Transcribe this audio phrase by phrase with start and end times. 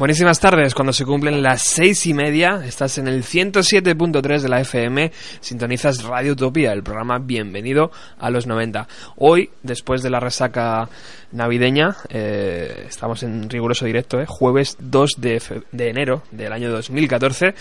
[0.00, 4.62] Buenísimas tardes, cuando se cumplen las seis y media, estás en el 107.3 de la
[4.62, 8.88] FM, sintonizas Radio Utopía, el programa Bienvenido a los 90.
[9.16, 10.88] Hoy, después de la resaca
[11.32, 17.54] navideña, eh, estamos en riguroso directo, eh, jueves 2 de, de enero del año 2014,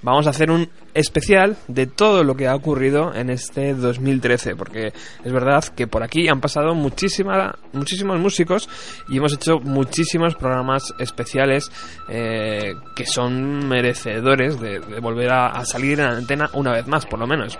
[0.00, 4.92] vamos a hacer un especial de todo lo que ha ocurrido en este 2013, porque
[5.24, 8.68] es verdad que por aquí han pasado muchísima, muchísimos músicos
[9.08, 11.70] y hemos hecho muchísimos programas especiales
[12.08, 17.18] eh, que son merecedores de, volver a salir en la antena una vez más, por
[17.18, 17.58] lo menos.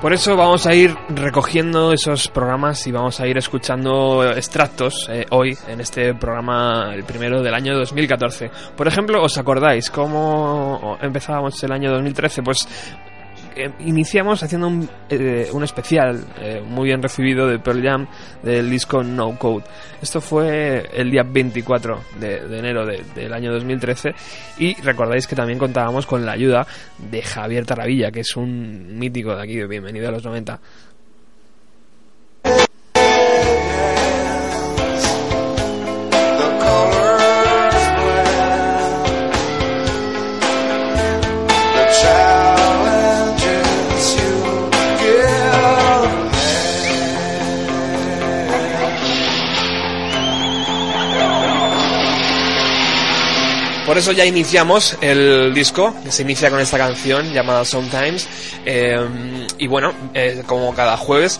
[0.00, 5.24] Por eso vamos a ir recogiendo esos programas y vamos a ir escuchando extractos eh,
[5.30, 8.50] hoy en este programa, el primero del año 2014.
[8.76, 12.42] Por ejemplo, ¿os acordáis cómo empezábamos el año 2013?
[12.42, 12.68] Pues
[13.56, 18.06] eh, iniciamos haciendo un, eh, un especial eh, muy bien recibido de Pearl Jam
[18.42, 19.64] del disco No Code.
[20.00, 24.14] Esto fue el día 24 de, enero de- del año 2013
[24.58, 26.66] y recordáis que también contábamos con la ayuda
[26.98, 30.60] de Javier Taravilla, que es un mítico de aquí Bienvenido a los 90.
[53.86, 58.26] Por eso ya iniciamos el disco, que se inicia con esta canción llamada Sometimes.
[58.64, 61.38] eh, y bueno, eh, como cada jueves,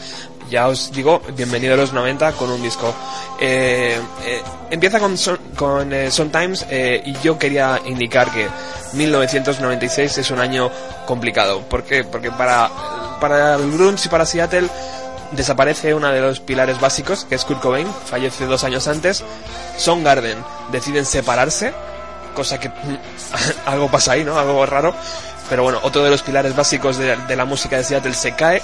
[0.48, 2.94] ya os digo, bienvenido a los 90 con un disco.
[3.40, 8.46] Eh, eh, empieza con, Son- con eh, Sometimes eh, y yo quería indicar que
[8.92, 10.70] 1996 es un año
[11.04, 11.62] complicado.
[11.62, 12.04] ¿Por qué?
[12.04, 12.70] Porque para,
[13.20, 14.68] para el grunge y para Seattle
[15.32, 19.24] desaparece uno de los pilares básicos, que es Kurt Cobain, fallece dos años antes.
[19.76, 20.38] Soundgarden
[20.70, 21.74] deciden separarse,
[22.36, 22.70] cosa que
[23.66, 24.38] algo pasa ahí, ¿no?
[24.38, 24.94] Algo raro.
[25.48, 28.62] Pero bueno, otro de los pilares básicos de, la música de Seattle se cae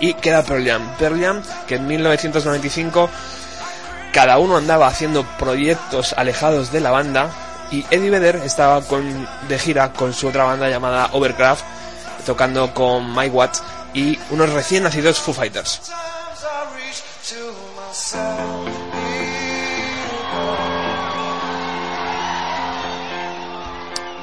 [0.00, 0.96] y queda Pearl Jam.
[0.98, 3.10] Pearl Jam, que en 1995
[4.12, 7.30] cada uno andaba haciendo proyectos alejados de la banda
[7.70, 8.82] y Eddie Vedder estaba
[9.48, 11.64] de gira con su otra banda llamada Overcraft,
[12.26, 13.62] tocando con Mike Watts
[13.94, 15.80] y unos recién nacidos Foo Fighters.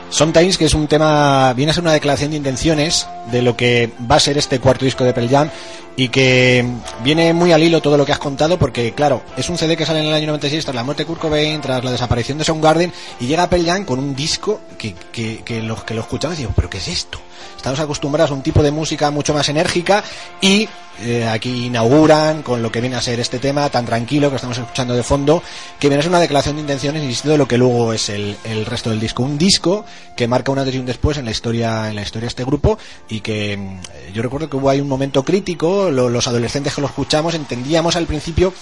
[0.09, 3.89] Sometimes que es un tema, viene a ser una declaración de intenciones de lo que
[4.09, 5.49] va a ser este cuarto disco de Pearl Jam
[5.95, 6.65] y que
[7.03, 9.85] viene muy al hilo todo lo que has contado porque, claro, es un CD que
[9.85, 12.45] sale en el año 96 tras la muerte de Kurt Cobain, tras la desaparición de
[12.45, 16.51] Soundgarden y llega Pearl Jam con un disco que, que, los que lo escuchamos digo,
[16.55, 17.19] ¿pero qué es esto?
[17.57, 20.01] Estamos acostumbrados a un tipo de música mucho más enérgica
[20.39, 20.69] y
[21.01, 24.57] eh, aquí inauguran con lo que viene a ser este tema tan tranquilo que estamos
[24.57, 25.41] escuchando de fondo,
[25.79, 28.35] que viene a ser una declaración de intenciones, insisto, de lo que luego es el,
[28.43, 29.23] el resto del disco.
[29.23, 29.85] Un disco
[30.15, 32.43] que marca un antes y un después en la historia, en la historia de este
[32.43, 32.77] grupo
[33.07, 36.81] y que mm, yo recuerdo que hubo ahí un momento crítico, lo- los adolescentes que
[36.81, 38.53] lo escuchamos entendíamos al principio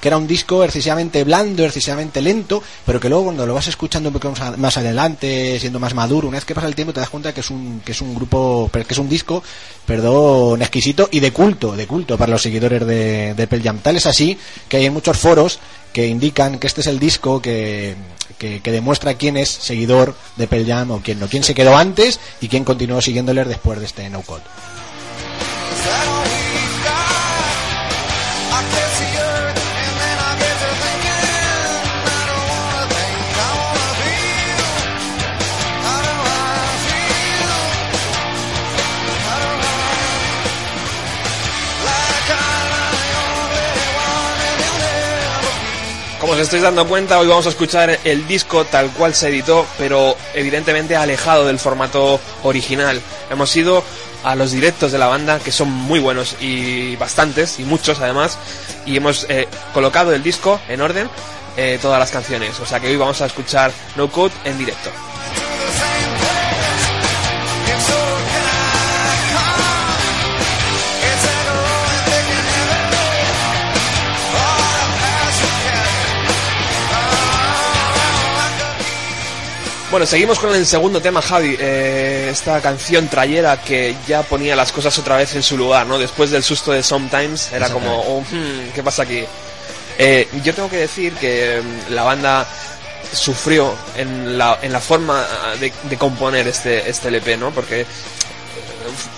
[0.00, 4.10] que era un disco excesivamente blando, excesivamente lento, pero que luego cuando lo vas escuchando
[4.10, 7.10] un poco más, adelante, siendo más maduro, una vez que pasa el tiempo te das
[7.10, 9.42] cuenta que es un, que es un grupo, que es un disco,
[9.84, 13.78] perdón, exquisito y de culto, de culto para los seguidores de, de Jam.
[13.78, 14.38] Tal es así
[14.68, 15.58] que hay en muchos foros
[15.92, 17.96] que indican que este es el disco que,
[18.38, 21.76] que, que demuestra quién es seguidor de Pearl Jam o quién no, quién se quedó
[21.76, 24.42] antes y quién continuó siguiéndoles después de este No Code.
[46.26, 49.64] Como os estáis dando cuenta, hoy vamos a escuchar el disco tal cual se editó,
[49.78, 53.00] pero evidentemente alejado del formato original.
[53.30, 53.84] Hemos ido
[54.24, 58.38] a los directos de la banda, que son muy buenos y bastantes, y muchos además,
[58.84, 61.08] y hemos eh, colocado el disco en orden,
[61.56, 62.58] eh, todas las canciones.
[62.58, 64.90] O sea que hoy vamos a escuchar No Code en directo.
[79.90, 81.56] Bueno, seguimos con el segundo tema, Javi.
[81.60, 85.96] Eh, esta canción trayera que ya ponía las cosas otra vez en su lugar, ¿no?
[85.98, 89.24] Después del susto de Sometimes, era como, oh, hmm, ¿qué pasa aquí?
[89.98, 92.46] Eh, yo tengo que decir que mm, la banda
[93.12, 95.24] sufrió en la, en la forma
[95.60, 97.52] de, de componer este, este LP, ¿no?
[97.52, 97.86] Porque eh,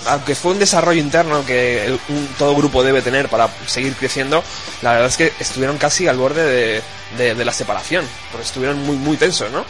[0.07, 4.45] aunque fue un desarrollo interno que el- un- todo grupo debe tener para seguir creciendo,
[4.83, 6.83] la verdad es que estuvieron casi al borde de,
[7.17, 9.65] de- de la separación, porque estuvieron muy, muy tensos, ¿no?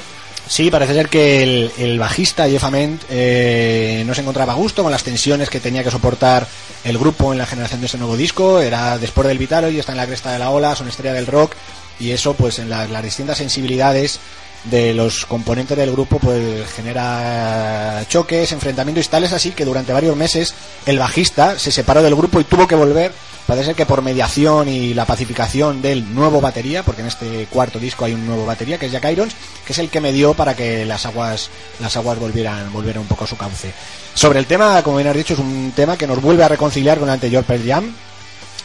[0.49, 4.83] Sí, parece ser que el, el bajista Jeff Ament eh, no se encontraba a gusto
[4.83, 6.47] con las tensiones que tenía que soportar
[6.85, 8.61] el grupo en la generación de ese nuevo disco.
[8.61, 11.27] Era después del Vitalo y está en la cresta de la ola, son estrella del
[11.27, 11.53] rock
[12.00, 14.21] y eso pues en la- las distintas sensibilidades
[14.64, 20.16] de los componentes del grupo pues genera choques, enfrentamientos y tales así que durante varios
[20.16, 20.55] meses
[20.87, 23.12] el bajista se separó del grupo y tuvo que volver
[23.49, 27.78] Parece ser que por mediación y la pacificación del nuevo batería, porque en este cuarto
[27.78, 29.34] disco hay un nuevo batería, que es Jack Irons,
[29.64, 31.49] que es el que me dio para que las aguas,
[31.81, 33.72] las aguas volvieran, volvieran un poco a su cauce.
[34.12, 36.99] Sobre el tema, como bien has dicho, es un tema que nos vuelve a reconciliar
[36.99, 37.94] con el anterior Pearl Jam.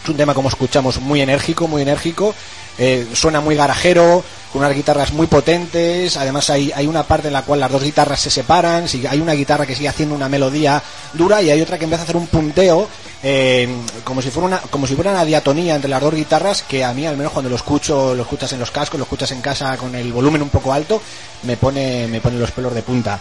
[0.01, 2.34] Es un tema, como escuchamos, muy enérgico, muy enérgico.
[2.78, 6.18] Eh, suena muy garajero, con unas guitarras muy potentes.
[6.18, 8.88] Además, hay, hay una parte en la cual las dos guitarras se separan.
[8.90, 10.81] si- Hay una guitarra que sigue haciendo una melodía
[11.13, 12.88] dura y hay otra que empieza a hacer un punteo,
[13.22, 13.69] eh,
[14.04, 16.63] como, si fuera una, como si fuera una diatonía entre las dos guitarras.
[16.63, 19.31] Que a mí, al menos cuando lo escucho, lo escuchas en los cascos, lo escuchas
[19.31, 21.01] en casa con el volumen un poco alto,
[21.44, 23.19] me pone, me pone los pelos de punta.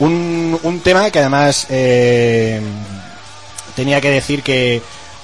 [0.00, 2.60] Un, un tema que además eh,
[3.74, 4.80] tenía que decir que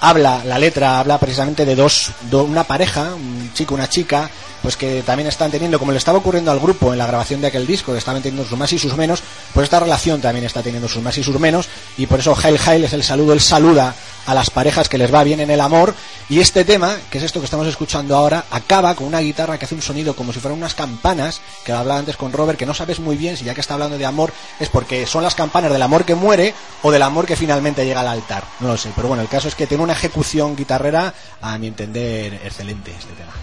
[0.09, 4.29] habla, la letra habla precisamente de dos, do- una pareja, un chico, una chica,
[4.65, 7.49] pues que también están teniendo, como le estaba ocurriendo al grupo en la grabación de
[7.49, 10.63] aquel disco, que estaban teniendo sus más y sus menos, pues esta relación también está
[10.63, 11.69] teniendo sus más y sus menos,
[11.99, 13.95] y por eso Hail Hail es el saludo, él saluda
[14.25, 15.95] a las parejas que les va bien en el amor,
[16.31, 19.67] y este tema, que es esto que estamos escuchando ahora, acaba con una guitarra que
[19.67, 22.73] hace un sonido como si fueran unas campanas, que hablaba antes con Robert, que no
[22.73, 25.73] sabes muy bien si ya que está hablando de amor, es porque son las campanas
[25.73, 28.45] del amor que muere o del amor que finalmente llega al altar.
[28.61, 31.67] No lo sé, pero bueno, el caso es que tiene una ejecución guitarrera, a mi
[31.67, 33.35] entender, excelente este tema.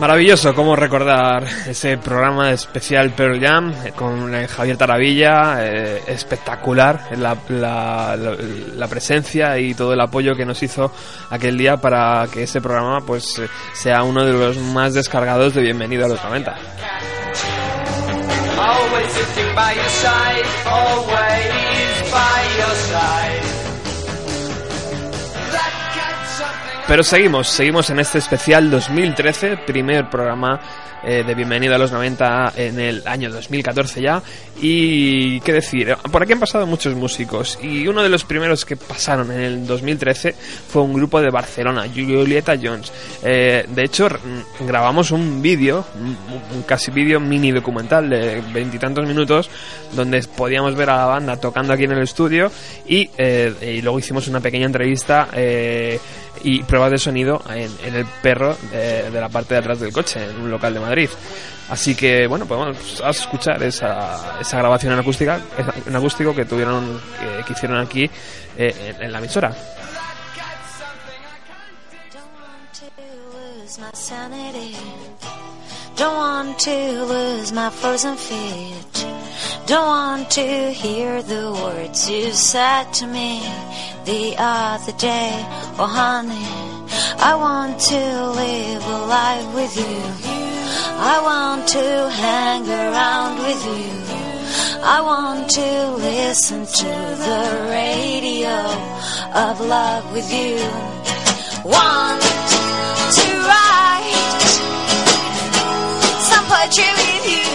[0.00, 7.10] Maravilloso cómo recordar ese programa especial Pearl Jam eh, con eh, Javier Taravilla, eh, espectacular
[7.18, 7.36] la,
[8.16, 10.90] la, presencia y todo el apoyo que nos hizo
[11.28, 13.42] aquel día para que ese programa pues
[13.74, 16.56] sea uno de los más descargados de Bienvenido a los 90.
[26.90, 30.60] Pero seguimos, seguimos en este especial 2013, primer programa
[31.04, 34.20] eh, de Bienvenido a los 90 en el año 2014 ya.
[34.60, 38.76] Y qué decir, por aquí han pasado muchos músicos y uno de los primeros que
[38.76, 40.34] pasaron en el 2013
[40.68, 42.92] fue un grupo de Barcelona, Julieta Jones.
[43.22, 44.08] Eh, de hecho,
[44.58, 49.48] grabamos un vídeo, un, casi vídeo mini documental de veintitantos minutos,
[49.92, 52.50] donde podíamos ver a la banda tocando aquí en el estudio
[52.86, 56.00] y, eh, luego hicimos una pequeña entrevista eh,
[56.42, 60.40] y pruebas de sonido en, el perro de, la parte de atrás del coche, en
[60.40, 61.10] un local de Madrid.
[61.68, 65.40] Así que, bueno, podemos escuchar esa, esa grabación en acústica,
[65.86, 68.10] en acústico que tuvieron, que, que hicieron aquí
[68.56, 69.54] eh, en la emisora.
[76.00, 79.06] Don't want to lose my frozen feet.
[79.66, 83.42] Don't want to hear the words you said to me
[84.06, 85.30] the other day.
[85.78, 86.48] Oh, honey,
[87.30, 88.02] I want to
[88.42, 90.00] live a life with you.
[91.12, 93.92] I want to hang around with you.
[94.82, 96.92] I want to listen to
[97.26, 97.44] the
[97.76, 98.56] radio
[99.44, 100.56] of love with you.
[101.68, 102.22] Want
[103.18, 104.19] to write
[106.60, 107.49] watching with you.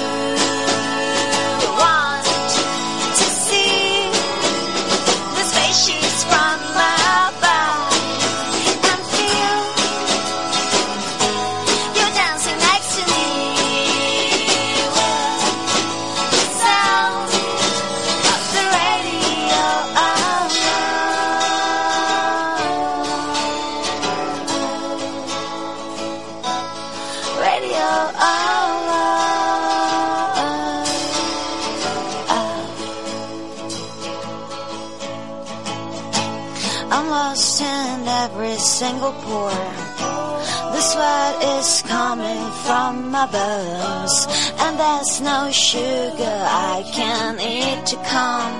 [43.31, 44.27] Bones,
[44.59, 46.37] and there's no sugar
[46.73, 48.53] I can eat to calm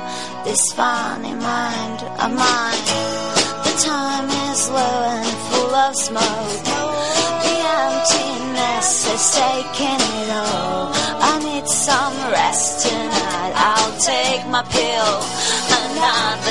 [0.45, 2.86] this funny mind of mine.
[3.65, 6.63] The time is low and full of smoke.
[7.45, 10.93] The emptiness is taking it all.
[10.93, 13.53] I need some rest tonight.
[13.55, 15.13] I'll take my pill
[15.79, 16.45] another night.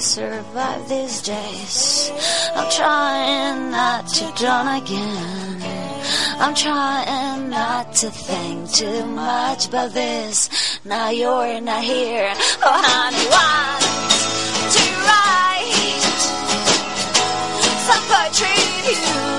[0.00, 2.10] Survive these days.
[2.54, 5.62] I'm trying not to drown again.
[6.40, 10.48] I'm trying not to think too much about this.
[10.84, 12.32] Now you're not here.
[12.62, 13.82] Oh, honey, want
[14.74, 16.00] to write
[17.86, 19.29] some poetry with you.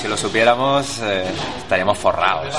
[0.00, 1.24] Si lo supiéramos, eh,
[1.58, 2.54] estaríamos forrados.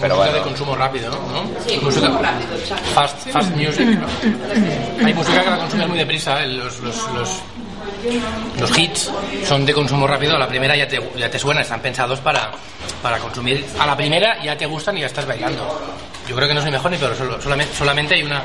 [0.00, 1.48] Pero música de bueno, consumo rápido, ¿no?
[1.66, 2.56] Sí, música rápido.
[2.94, 3.86] Fast, fast music.
[3.98, 4.06] ¿no?
[5.06, 6.48] Hay música que la consumes muy deprisa, ¿eh?
[6.48, 7.30] los, los, los,
[8.60, 9.10] los hits
[9.46, 12.50] son de consumo rápido, a la primera ya te, ya te suena, están pensados para,
[13.02, 13.64] para consumir.
[13.78, 15.66] A la primera ya te gustan y ya estás bailando.
[16.28, 18.42] Yo creo que no soy mejor ni peor, solo- solamente, solamente hay una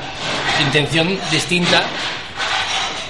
[0.62, 1.82] intención distinta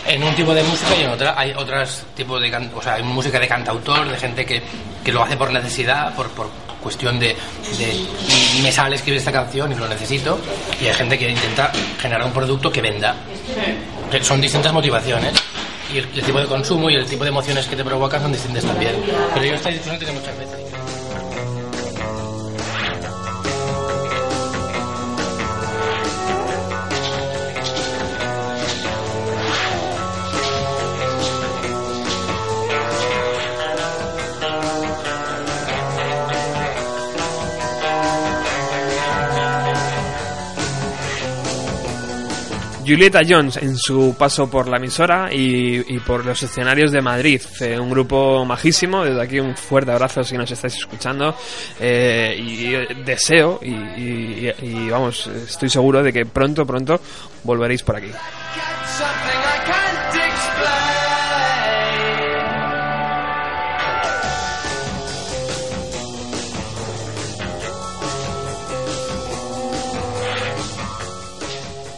[0.07, 3.03] en un tipo de música y en otra hay otros tipos de o sea hay
[3.03, 4.63] música de cantautor de gente que,
[5.05, 6.49] que lo hace por necesidad por, por
[6.83, 7.29] cuestión de,
[7.79, 10.39] de me sale escribir esta canción y lo necesito
[10.81, 13.15] y hay gente que intenta generar un producto que venda.
[14.11, 15.33] Que son distintas motivaciones
[15.93, 18.33] y el, el tipo de consumo y el tipo de emociones que te provocan son
[18.33, 18.95] distintas también.
[19.33, 20.62] Pero yo esta discusión tengo muchas veces
[42.85, 47.41] Julieta Jones en su paso por la emisora y, por los escenarios de Madrid.
[47.81, 49.05] Un grupo majísimo.
[49.05, 51.35] Desde aquí un fuerte abrazo si nos estáis escuchando.
[51.81, 57.01] Eh, y eh, deseo y- y, vamos, estoy seguro de que pronto, pronto
[57.45, 58.11] volveréis por aquí.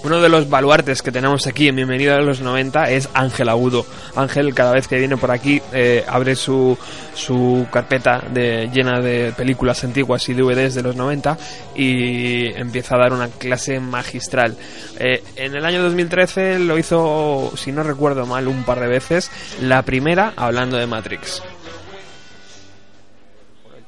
[0.04, 3.86] Uno de los baluartes que tenemos aquí en Bienvenido a los 90 es Ángel Agudo.
[4.14, 6.76] Ángel cada vez que viene por aquí eh, abre su,
[7.14, 11.38] su carpeta de, llena de películas antiguas y DVDs de los 90
[11.74, 14.58] y empieza a dar una clase magistral.
[14.98, 19.30] Eh, en el año 2013 lo hizo, si no recuerdo mal, un par de veces.
[19.62, 21.42] La primera hablando de Matrix.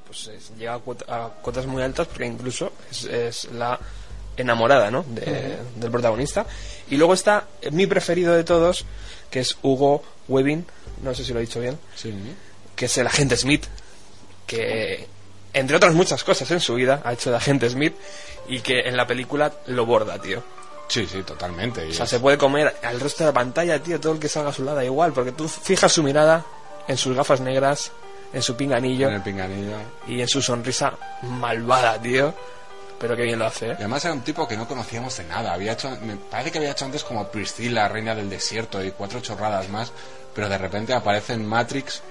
[0.07, 3.79] Pues llega a, cuota- a cotas muy altas porque incluso es, es la
[4.37, 5.05] enamorada ¿no?
[5.09, 6.47] de- del protagonista.
[6.91, 8.85] Y luego está mi preferido de todos,
[9.31, 10.65] que es Hugo Webbing,
[11.03, 11.79] no sé si lo he dicho bien,
[12.75, 13.65] que es el agente Smith,
[14.47, 15.07] que
[15.53, 17.95] entre otras muchas cosas en su vida ha hecho de agente Smith
[18.49, 20.43] y que en la película lo borda, tío.
[20.89, 21.85] Sí, sí, totalmente.
[21.87, 24.29] O sea, es- se puede comer al resto de la pantalla, tío, todo el que
[24.29, 26.45] salga a su lado igual, porque tú fijas su mirada
[26.87, 27.91] en sus gafas negras,
[28.33, 29.77] en su pinganillo en el pinganillo.
[30.07, 32.33] y en su sonrisa malvada, tío.
[32.99, 33.75] Pero qué bien lo hace, Y ¿eh?
[33.79, 35.53] además era un tipo que no conocíamos de nada.
[35.53, 39.21] Había hecho, me parece que había hecho antes como Priscilla, Reina del Desierto y cuatro
[39.21, 39.93] chorradas más,
[40.35, 42.03] pero de repente aparece en Matrix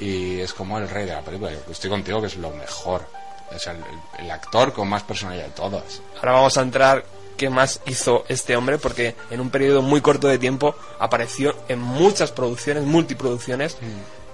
[0.00, 1.52] y es como el rey de la película.
[1.52, 3.06] Yo estoy contigo que es lo mejor.
[3.54, 3.76] Es el,
[4.18, 6.00] el- actor con más personalidad de todos.
[6.16, 7.04] Ahora vamos a entrar
[7.36, 11.80] qué más hizo este hombre, porque en un periodo muy corto de tiempo apareció en
[11.80, 13.76] muchas producciones, multiproducciones,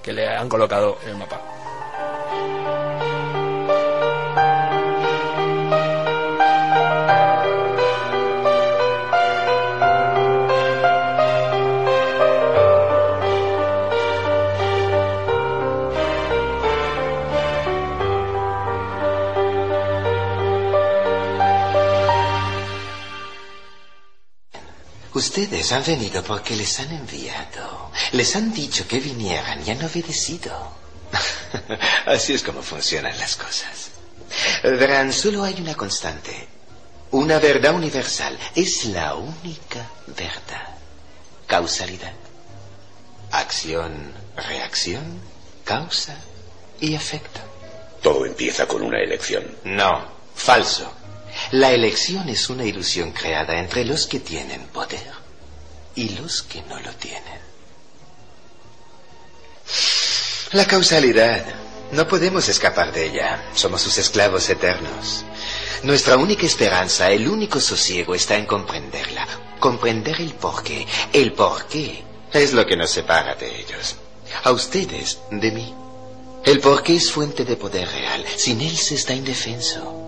[0.03, 1.41] que le han colocado en el mapa.
[25.19, 27.91] Ustedes han venido porque les han enviado.
[28.13, 30.53] Les han dicho que vinieran y han obedecido.
[32.07, 33.91] Así es como funcionan las cosas.
[34.63, 36.47] Verán, solo hay una constante.
[37.11, 38.39] Una verdad universal.
[38.55, 40.77] Es la única verdad.
[41.49, 42.13] Causalidad.
[43.33, 45.21] Acción, reacción,
[45.65, 46.17] causa
[46.81, 47.41] y efecto.
[48.01, 49.45] Todo empieza con una elección.
[49.65, 50.93] No, falso.
[51.53, 55.11] La elección es una ilusión creada entre los que tienen poder
[55.95, 57.41] y los que no lo tienen.
[60.53, 61.45] La causalidad.
[61.93, 63.51] No podemos escapar de ella.
[63.55, 65.25] Somos sus esclavos eternos.
[65.83, 69.27] Nuestra única esperanza, el único sosiego está en comprenderla.
[69.59, 70.87] Comprender el porqué.
[71.13, 73.97] El porqué es lo que nos separa de ellos.
[74.45, 75.75] A ustedes, de mí.
[76.45, 78.25] El porqué es fuente de poder real.
[78.37, 80.08] Sin él se está indefenso.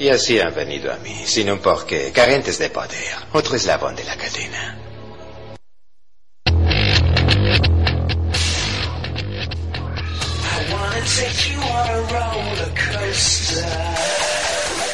[0.00, 3.16] Y así han venido a mí, sin un porqué, carentes de poder.
[3.32, 4.78] Otro eslabón de la cadena.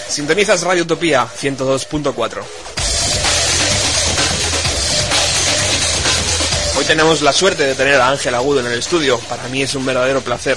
[0.09, 2.43] Sintonizas Radio Utopía 102.4.
[6.77, 9.19] Hoy tenemos la suerte de tener a Ángel Agudo en el estudio.
[9.29, 10.57] Para mí es un verdadero placer.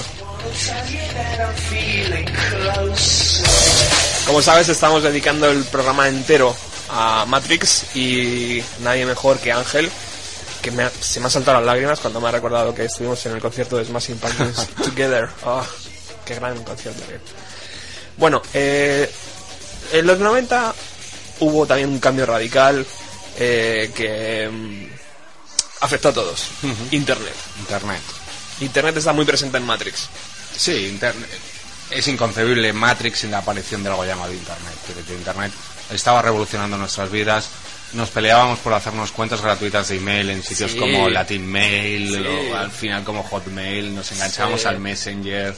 [4.27, 6.55] Como sabes, estamos dedicando el programa entero
[6.89, 9.89] a Matrix y nadie mejor que Ángel,
[10.61, 13.25] que me ha- se me han saltado las lágrimas cuando me ha recordado que estuvimos
[13.25, 15.29] en el concierto de Smashing Pumpkins Together.
[15.45, 15.65] Ah,
[16.25, 17.01] ¡Qué gran concierto!
[17.03, 17.17] tío.
[18.17, 19.09] Bueno, eh,
[19.93, 20.73] en los 90
[21.39, 22.85] hubo también un cambio radical
[23.39, 24.85] eh, que mm,
[25.81, 26.47] afectó a todos.
[26.91, 27.33] Internet.
[27.59, 28.01] Internet.
[28.59, 30.09] Internet está muy presente en Matrix.
[30.57, 31.29] Sí, Internet.
[31.91, 34.75] Es inconcebible Matrix sin la aparición de algo llamado Internet.
[35.09, 35.51] Internet
[35.91, 37.49] estaba revolucionando nuestras vidas.
[37.93, 40.79] Nos peleábamos por hacernos cuentas gratuitas de email en sitios Sí.
[40.79, 42.49] como Latin Mail, Sí.
[42.51, 43.95] o al final como Hotmail.
[43.95, 44.67] Nos enganchábamos Sí.
[44.67, 45.55] al Messenger.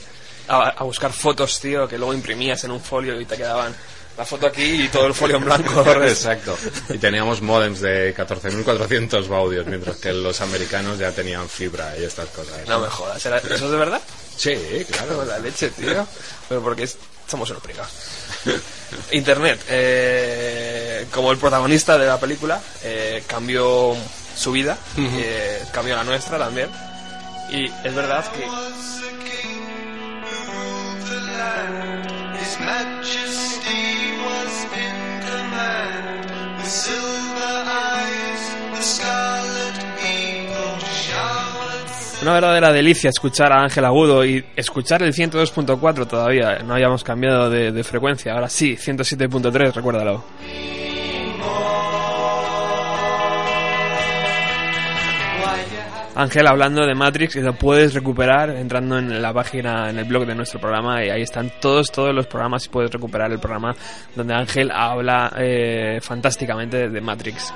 [0.47, 3.75] A, a buscar fotos, tío, que luego imprimías en un folio y te quedaban
[4.17, 5.83] la foto aquí y todo el folio en blanco.
[6.03, 6.55] Exacto.
[6.89, 12.27] Y teníamos modems de 14.400 baudios, mientras que los americanos ya tenían fibra y estas
[12.29, 12.67] cosas.
[12.67, 14.01] No me jodas, ¿era- ¿eso es de verdad?
[14.39, 15.25] Sí, claro.
[15.27, 16.07] La leche, tío.
[16.47, 16.97] Pero porque es-
[17.27, 17.91] somos unos prigados.
[19.11, 23.95] Internet, eh, como el protagonista de la película, eh, cambió
[24.35, 26.69] su vida, eh, cambió la nuestra también.
[27.51, 28.45] Y es verdad que
[42.21, 46.59] una verdadera delicia escuchar a Ángel Agudo y escuchar el 102.4 todavía.
[46.59, 50.23] No habíamos cambiado de, de frecuencia, ahora sí, 107.3, recuérdalo.
[56.19, 60.25] Ángel hablando de Matrix y lo puedes recuperar entrando en la página, en el blog
[60.25, 63.73] de nuestro programa y ahí están todos, todos los programas y puedes recuperar el programa
[64.13, 67.53] donde Ángel habla eh, fantásticamente de Matrix.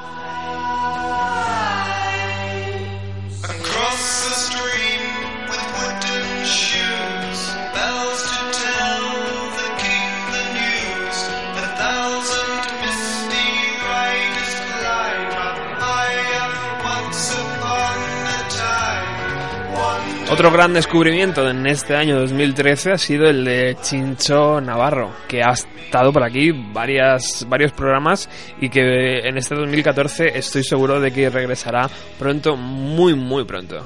[20.34, 25.52] Otro gran descubrimiento en este año 2013 ha sido el de Chincho Navarro, que ha
[25.52, 28.28] estado por aquí varias, varios programas
[28.60, 33.86] y que en este 2014 estoy seguro de que regresará pronto, muy, muy pronto.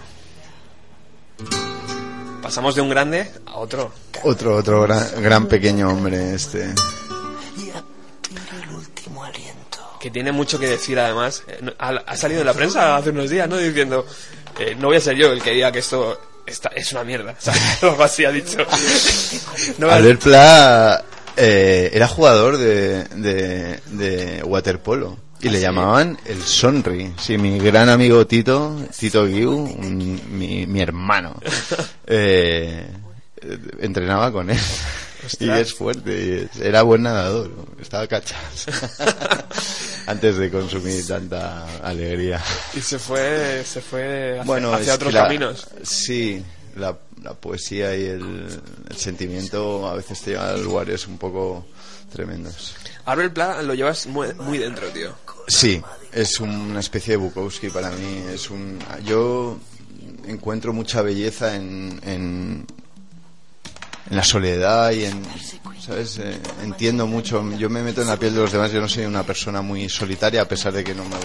[2.41, 3.91] Pasamos de un grande a otro.
[4.23, 6.73] Otro, otro gran, gran pequeño hombre este.
[9.99, 11.43] que tiene mucho que decir además.
[11.45, 13.57] Eh, ha salido en la prensa hace unos días, ¿no?
[13.57, 14.05] Diciendo,
[14.59, 16.17] eh, no voy a ser yo el que diga que esto
[16.75, 17.31] es una mierda.
[17.31, 18.57] O sea, algo así ha dicho.
[19.77, 21.03] No Albert Pla
[21.35, 27.13] eh, era jugador de, de, de waterpolo y le llamaban el Sonri.
[27.19, 31.39] Sí, mi gran amigo Tito, Tito Guiu, un- mi, mi hermano,
[32.07, 32.87] eh,
[33.79, 34.57] entrenaba con él.
[35.39, 37.51] Y es fuerte, y es- era buen nadador,
[37.81, 38.65] estaba cachas.
[40.07, 42.41] Antes de consumir tanta alegría.
[42.75, 45.67] Y se fue, se fue hacia, Bueno, hacia otros la- caminos.
[45.83, 46.43] Sí,
[46.77, 48.47] la, la poesía y el,
[48.89, 51.65] el sentimiento a veces te llevan a lugares un poco
[52.11, 52.75] tremendos.
[53.05, 55.13] Arbel Pla lo llevas muy, muy dentro, tío.
[55.47, 55.81] Sí,
[56.13, 58.23] es una especie de Bukowski para mí.
[58.31, 59.57] Es un, yo
[60.25, 62.65] encuentro mucha belleza en, en,
[64.09, 65.21] en la soledad y en,
[65.85, 66.17] ¿sabes?
[66.19, 67.43] Eh, entiendo mucho.
[67.57, 68.71] Yo me meto en la piel de los demás.
[68.71, 71.15] Yo no soy una persona muy solitaria a pesar de que no me,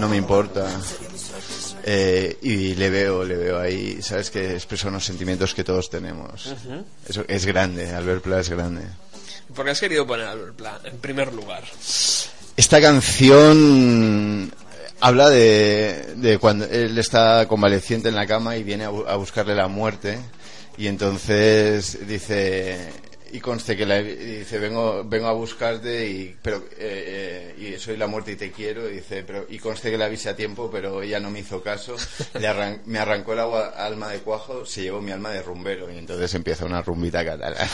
[0.00, 0.66] no me importa.
[1.90, 4.30] Eh, y le veo, le veo ahí, ¿sabes?
[4.30, 6.54] Que expresa unos sentimientos que todos tenemos.
[7.08, 8.82] Eso es grande, Albert Pla es grande.
[9.54, 11.62] ¿Por qué has querido poner a Albert Pla en primer lugar?
[12.56, 14.52] Esta canción
[15.00, 19.16] habla de, de cuando él está convaleciente en la cama y viene a, bu- a
[19.16, 20.18] buscarle la muerte
[20.78, 22.88] y entonces dice
[23.30, 27.98] y conste que la, dice vengo vengo a buscarte y pero eh, eh, y soy
[27.98, 30.70] la muerte y te quiero y dice pero y conste que la avise a tiempo
[30.72, 31.94] pero ella no me hizo caso
[32.40, 35.92] le arran- me arrancó el agua, alma de cuajo se llevó mi alma de rumbero
[35.92, 37.68] y entonces empieza una rumbita catalana.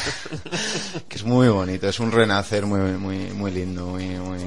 [1.09, 4.39] Que es muy bonito es un renacer muy muy muy lindo muy muy.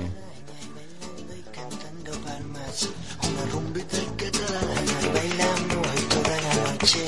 [3.24, 3.98] Una rumbita
[6.10, 7.06] toda la noche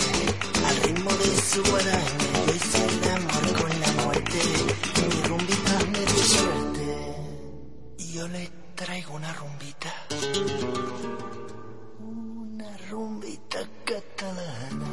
[14.19, 14.87] catalana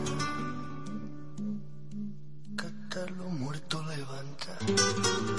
[2.56, 5.35] Catalo muerto levanta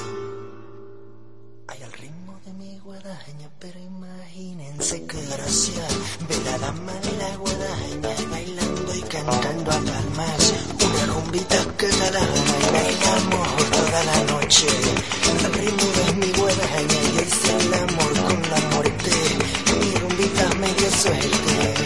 [3.02, 5.84] guadaña, pero imagínense qué gracia
[6.28, 10.54] ver a la dama de la guadaña bailando y cantando a palmas.
[10.86, 14.68] Una rumbita catalana y bailamos toda la noche.
[15.46, 19.12] Al ritmo de mi guadaña y hice el amor con la muerte.
[19.80, 21.77] Mi rumbita me dio suerte.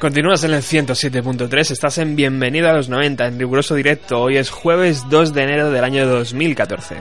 [0.00, 4.22] Continúas en el 107.3, estás en Bienvenido a los 90 en riguroso directo.
[4.22, 6.96] Hoy es jueves 2 de enero del año 2014.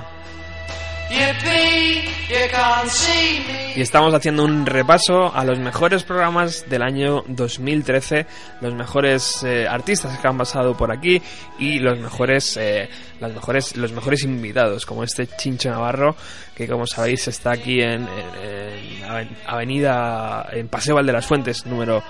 [1.10, 3.74] Yippee, you can't see me.
[3.78, 8.26] Y estamos haciendo un repaso a los mejores programas del año 2013,
[8.60, 11.22] los mejores eh, artistas que han pasado por aquí
[11.58, 12.90] y los mejores, eh,
[13.22, 16.18] las mejores, los mejores invitados, como este Chincho Navarro,
[16.54, 18.10] que como sabéis está aquí en, en-
[18.44, 22.04] en Aven- Avenida, en Paseo Val de las Fuentes, número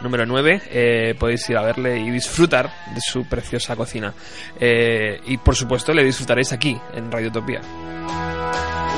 [0.00, 4.12] número 9 eh, podéis ir a verle y disfrutar de su preciosa cocina.
[4.58, 7.60] Eh, y por supuesto le disfrutaréis aquí en Radio Utopía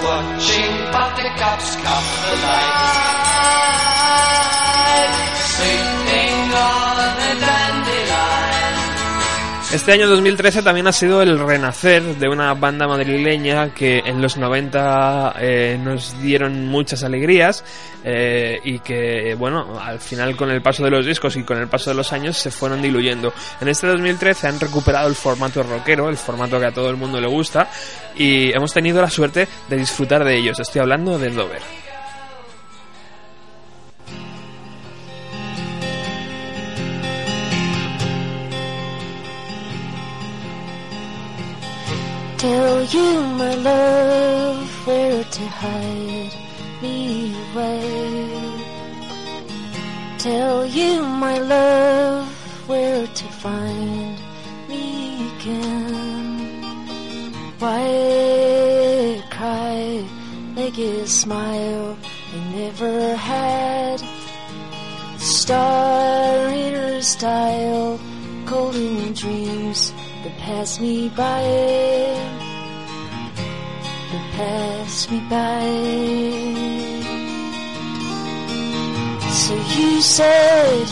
[0.05, 0.85] Watching
[9.75, 14.37] Este año 2013 también ha sido el renacer de una banda madrileña que en los
[14.37, 17.65] 90 eh, nos dieron muchas alegrías
[18.05, 21.67] eh, y que, bueno, al final con el paso de los discos y con el
[21.67, 23.35] paso de los años se fueron diluyendo.
[23.61, 27.21] En este 2013 han recuperado el formato rockero, el formato que a todo el mundo
[27.21, 27.69] le gusta
[28.15, 30.61] y hemos tenido la suerte de disfrutar de ellos.
[30.61, 31.84] Estoy hablando de Dover.
[42.45, 46.35] Tell you, my love, where to hide
[46.83, 48.61] me away.
[50.19, 52.29] Tell you, my love,
[52.69, 54.19] where to find
[54.69, 56.63] me again.
[57.61, 60.05] Why cry,
[60.55, 61.97] make a smile
[62.35, 64.03] I never had.
[65.17, 67.99] Star her style,
[68.45, 71.43] golden dreams that pass me by.
[74.11, 75.65] That pass me by.
[79.45, 80.89] So you said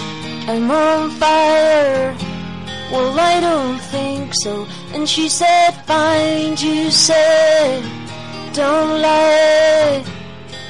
[0.48, 2.14] I'm on fire.
[2.92, 4.66] Well, I don't think so.
[4.92, 6.56] And she said, Fine.
[6.58, 7.82] You said,
[8.52, 10.04] Don't lie.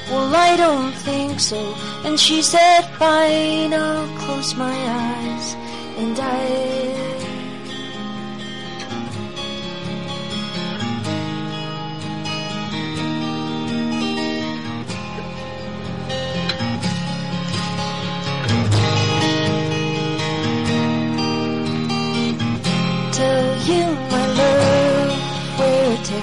[0.09, 1.59] Well, I don't think so.
[2.05, 3.73] And she said, Fine.
[3.73, 5.55] I'll close my eyes
[5.97, 7.12] and I.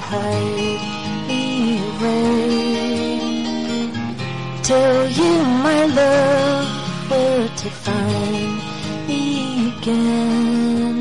[0.08, 0.82] hide
[1.28, 2.40] away.
[4.62, 5.32] Tell you,
[5.66, 6.68] my love,
[7.10, 8.54] where to find
[9.08, 9.22] me
[9.72, 10.94] again.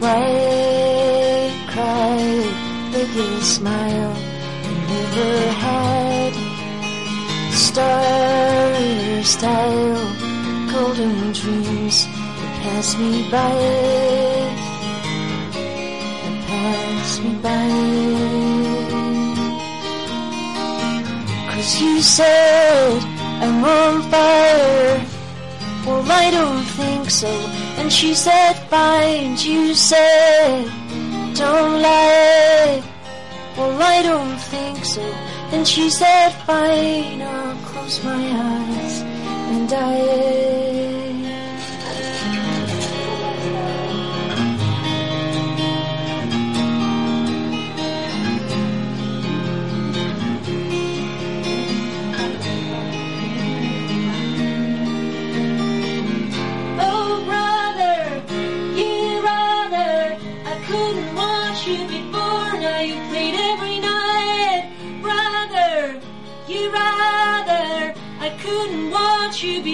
[0.00, 0.56] Why
[1.76, 2.18] cry,
[2.92, 4.14] big and smile,
[4.68, 5.32] I never
[5.64, 6.34] had.
[7.52, 10.04] Star in style,
[10.72, 11.96] golden dreams
[12.38, 13.56] that pass me by.
[16.48, 17.68] That pass me by.
[21.50, 23.02] Cause you said
[23.42, 25.06] I'm on fire.
[25.86, 27.32] Well, I don't think so.
[27.78, 29.36] And she said, Fine.
[29.38, 30.64] You said,
[31.34, 32.82] Don't lie.
[33.56, 35.06] Well, I don't think so.
[35.52, 37.22] And she said, Fine.
[37.22, 39.02] I'll close my eyes
[39.52, 40.65] and I.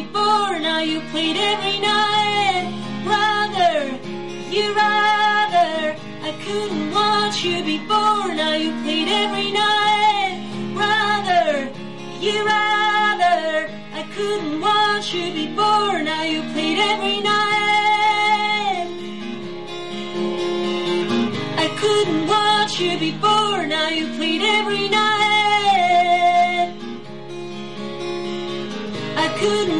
[0.02, 0.58] before.
[0.58, 2.66] Now you played every night,
[3.04, 3.98] brother.
[4.50, 5.96] You rather
[6.28, 8.34] I couldn't watch you before.
[8.34, 10.38] Now you played every night,
[10.74, 11.70] brother.
[12.20, 16.02] You rather I couldn't watch you before.
[16.02, 18.88] Now you played every night.
[21.64, 23.66] I couldn't watch you before.
[23.66, 25.12] Now you played every night.
[29.24, 29.71] I couldn't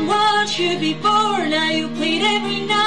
[0.52, 1.50] watch be born.
[1.50, 2.81] Now you played every night.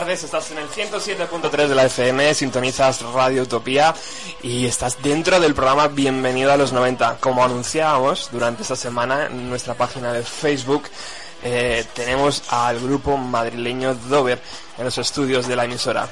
[0.00, 0.24] Tardes.
[0.24, 3.94] Estás en el 107.3 de la FM, sintonizas Radio Utopía
[4.42, 7.16] y estás dentro del programa Bienvenido a los 90.
[7.18, 10.82] Como anunciábamos durante esta semana en nuestra página de Facebook,
[11.42, 14.38] eh, tenemos al grupo madrileño Dover
[14.76, 16.06] en los estudios de la emisora.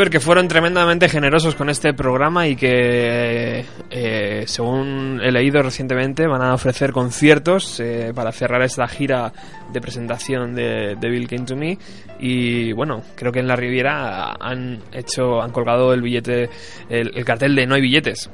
[0.00, 6.26] Dover que fueron tremendamente generosos con este programa y que, eh, según he leído recientemente,
[6.26, 9.30] van a ofrecer conciertos eh, para cerrar esta gira
[9.70, 11.76] de presentación de, de Bill Came to Me.
[12.18, 16.48] Y bueno, creo que en la Riviera han hecho, han colgado el billete,
[16.88, 18.30] el, el cartel de no hay billetes.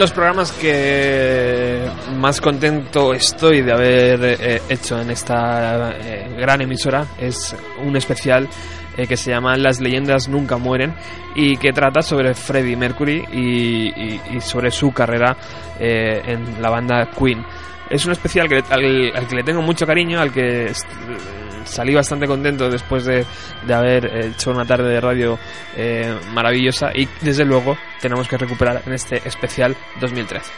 [0.00, 1.86] Los programas que
[2.16, 8.48] más contento estoy de haber eh, hecho en esta eh, gran emisora es un especial
[8.96, 10.94] eh, que se llama Las leyendas nunca mueren
[11.34, 15.36] y que trata sobre Freddie Mercury y, sobre su carrera
[15.78, 17.44] en la banda Queen.
[17.90, 20.72] Es un especial al, que le tengo mucho cariño, al que
[21.64, 23.24] salí bastante contento después de,
[23.66, 25.38] de haber hecho una tarde de radio
[25.76, 30.50] eh, maravillosa y desde luego tenemos que recuperar en este especial 2013.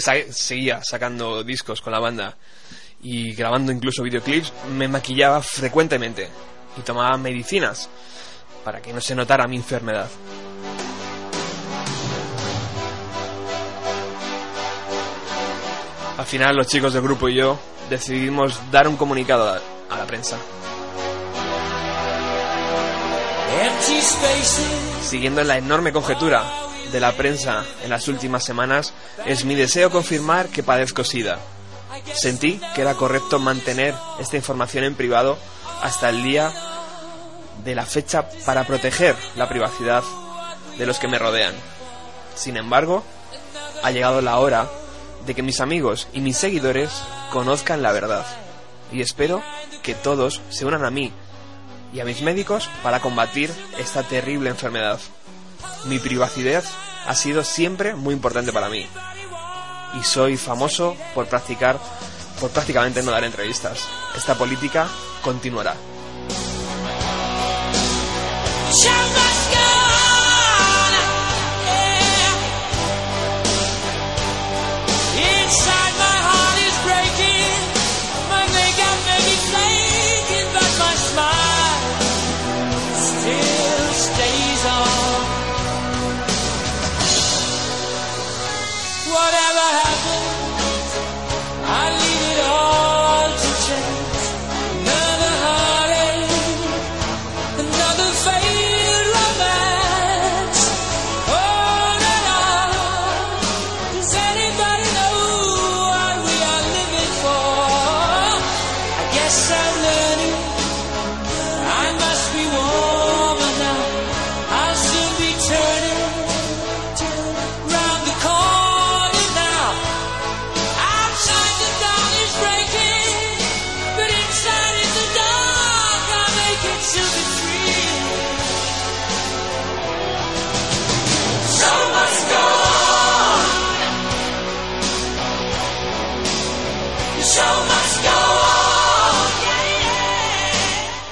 [0.00, 2.36] Sa- seguía sacando discos con la banda
[3.02, 6.28] y grabando incluso videoclips, me maquillaba frecuentemente
[6.76, 7.88] y tomaba medicinas
[8.64, 10.08] para que no se notara mi enfermedad.
[16.16, 17.58] Al final los chicos del grupo y yo
[17.88, 20.36] decidimos dar un comunicado a, la prensa.
[25.02, 26.42] Siguiendo la enorme conjetura
[26.92, 28.92] de la prensa en las últimas semanas,
[29.26, 31.38] es mi deseo confirmar que padezco SIDA.
[32.14, 35.38] Sentí que era correcto mantener esta información en privado
[35.82, 36.52] hasta el día
[37.64, 40.02] de la fecha para proteger la privacidad
[40.76, 41.54] de los que me rodean.
[42.34, 43.02] Sin embargo,
[43.82, 44.68] ha llegado la hora
[45.26, 46.90] de que mis amigos y mis seguidores
[47.30, 48.24] conozcan la verdad.
[48.92, 49.42] Y espero
[49.82, 51.12] que todos se unan a mí
[51.92, 55.00] y a mis médicos para combatir esta terrible enfermedad.
[55.84, 56.64] Mi privacidad
[57.06, 58.86] ha sido siempre muy importante para mí.
[59.98, 61.78] Y soy famoso por practicar,
[62.40, 63.80] por prácticamente no dar entrevistas.
[64.16, 64.88] Esta política
[65.22, 65.74] continuará.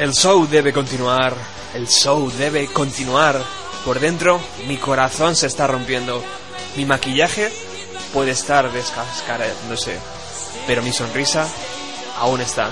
[0.07, 1.35] El show debe continuar,
[1.75, 3.43] el show debe continuar.
[3.85, 4.39] Por dentro,
[4.69, 6.23] mi corazón se está rompiendo.
[6.77, 7.51] Mi maquillaje
[8.15, 9.99] puede estar descascarándose,
[10.69, 11.49] pero mi sonrisa
[12.21, 12.71] aún está.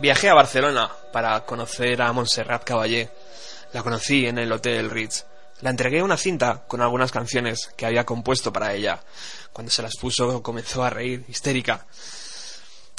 [0.00, 3.10] Viajé a Barcelona para conocer a Montserrat Caballé.
[3.74, 5.26] La conocí en el Hotel Ritz.
[5.60, 9.02] La entregué una cinta con algunas canciones que había compuesto para ella.
[9.52, 11.86] Cuando se las puso comenzó a reír, histérica.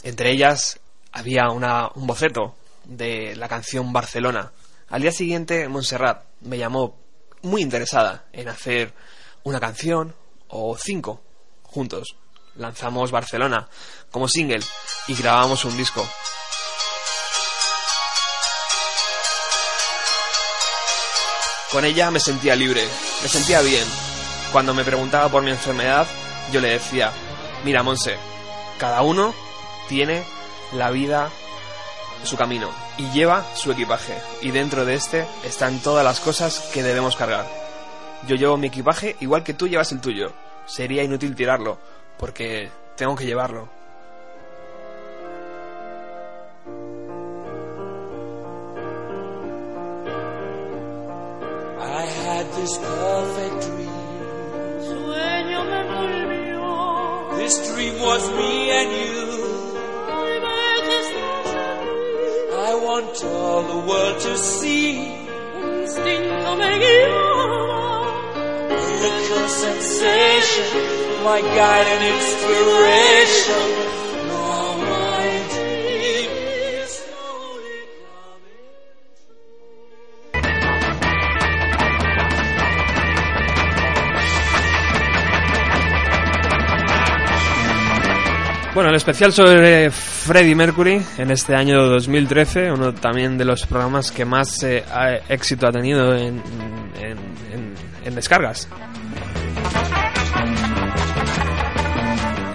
[0.03, 0.79] Entre ellas
[1.11, 4.51] había una, un boceto de la canción Barcelona.
[4.89, 6.99] Al día siguiente Montserrat me llamó
[7.41, 8.93] muy interesada en hacer
[9.41, 10.13] una canción
[10.49, 11.23] o cinco
[11.63, 12.15] juntos.
[12.57, 13.67] Lanzamos Barcelona
[14.11, 14.63] como single
[15.07, 16.07] y grabamos un disco.
[21.72, 22.84] Con ella me sentía libre,
[23.22, 23.86] me sentía bien.
[24.51, 26.05] Cuando me preguntaba por mi enfermedad,
[26.51, 27.11] yo le decía,
[27.63, 28.17] mira Monse,
[28.78, 29.34] cada uno
[29.88, 30.24] tiene
[30.74, 31.30] la vida,
[32.24, 36.84] su camino, y lleva su equipaje, y dentro de este están todas las cosas que
[36.84, 37.47] debemos cargar.
[38.28, 40.34] Yo llevo mi equipaje igual que tú llevas el tuyo.
[40.65, 41.80] Sería inútil tirarlo,
[42.17, 43.69] porque tengo que llevarlo.
[52.62, 53.89] This perfect dream.
[54.88, 56.64] Sueño me volvió.
[57.39, 59.20] This dream was me and you.
[62.70, 65.18] I want all the world to see.
[69.01, 70.70] Miracle sensation,
[71.24, 73.90] my guide and inspiration.
[88.74, 94.11] Bueno, el especial sobre Freddie Mercury en este año 2013, uno también de los programas
[94.11, 94.84] que más eh,
[95.28, 96.41] éxito ha tenido en,
[97.01, 97.17] en-
[97.51, 97.74] en-
[98.05, 98.69] en descargas.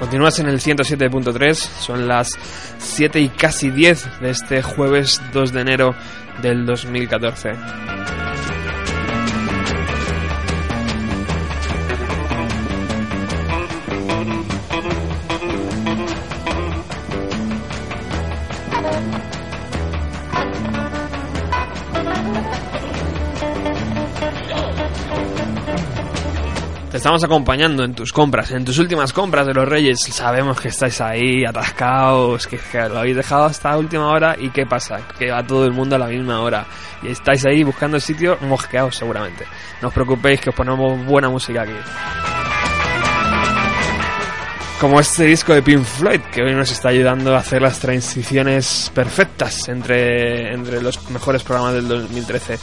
[0.00, 2.30] Continúas en el 107.3, son las
[2.78, 5.94] 7 y casi 10 de este jueves 2 de enero
[6.40, 7.50] del 2014.
[26.96, 29.98] Te estamos acompañando en tus compras, en tus últimas compras de los Reyes.
[30.00, 34.34] Sabemos que estáis ahí atascados, que, que lo habéis dejado hasta última hora.
[34.38, 35.06] ¿Y qué pasa?
[35.18, 36.64] Que va todo el mundo a la misma hora.
[37.02, 39.44] Y estáis ahí buscando el sitio mosqueados seguramente.
[39.82, 41.74] No os preocupéis que os ponemos buena música aquí.
[44.80, 48.90] Como este disco de Pink Floyd, que hoy nos está ayudando a hacer las transiciones
[48.94, 52.58] perfectas entre, entre los mejores programas del 2013.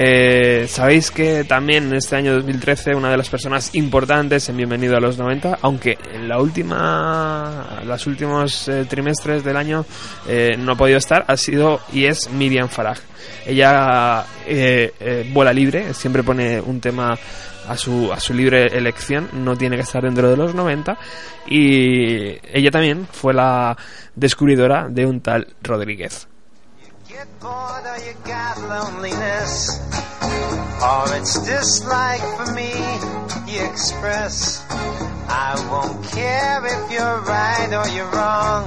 [0.00, 4.96] Eh, Sabéis que también en este año 2013 una de las personas importantes en Bienvenido
[4.96, 9.84] a los 90, aunque en la última, los últimos eh, trimestres del año
[10.28, 12.98] eh, no ha podido estar, ha sido y es Miriam Farag.
[13.44, 17.18] Ella eh, vuela libre, siempre pone un tema
[17.66, 20.96] a su, a su libre elección, no tiene que estar dentro de los 90
[21.48, 23.76] y ella también fue la
[24.14, 26.28] descubridora de un tal Rodríguez.
[27.40, 29.78] Bored or you got loneliness.
[30.82, 32.72] or it's dislike for me
[33.50, 34.62] you express.
[34.70, 38.64] I won't care if you're right or you're wrong.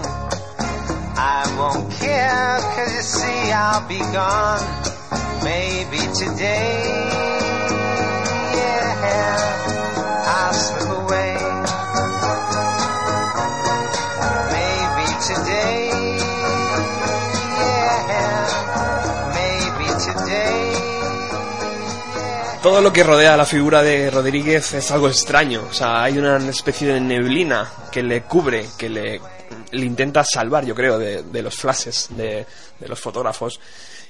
[1.15, 4.63] I won't care cause you see I'll be gone.
[5.43, 7.09] Maybe today,
[8.57, 9.37] yeah,
[10.35, 11.37] I'll slip away.
[14.57, 15.80] Maybe today,
[22.61, 25.63] Todo lo que rodea a la figura de Rodríguez es algo extraño.
[25.69, 29.19] O sea, hay una especie de neblina que le cubre, que le,
[29.71, 32.45] intenta salvar, yo creo, de, de los flashes de,
[32.79, 33.59] de los fotógrafos.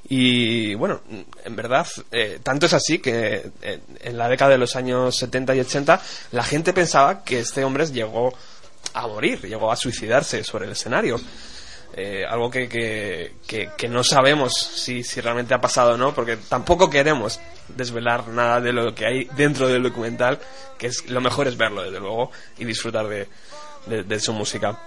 [0.09, 1.01] Y bueno,
[1.45, 5.55] en verdad, eh, tanto es así que eh, en la década de los años 70
[5.55, 8.33] y 80 la gente pensaba que este hombre llegó
[8.93, 11.21] a morir, llegó a suicidarse sobre el escenario.
[11.93, 16.37] Eh, algo que, que, que- no sabemos si, si realmente ha pasado o no, porque
[16.37, 20.39] tampoco queremos desvelar nada de lo que hay dentro del documental,
[20.77, 23.27] que es lo mejor es verlo, desde luego, y disfrutar de,
[23.87, 24.79] de- su música.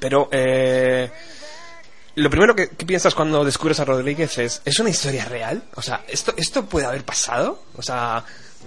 [0.00, 1.08] Pero eh,
[2.16, 5.62] lo primero que, que piensas cuando descubres a Rodríguez es, ¿es una historia real?
[5.76, 7.62] O sea, ¿esto, esto puede haber pasado?
[7.76, 8.24] O sea,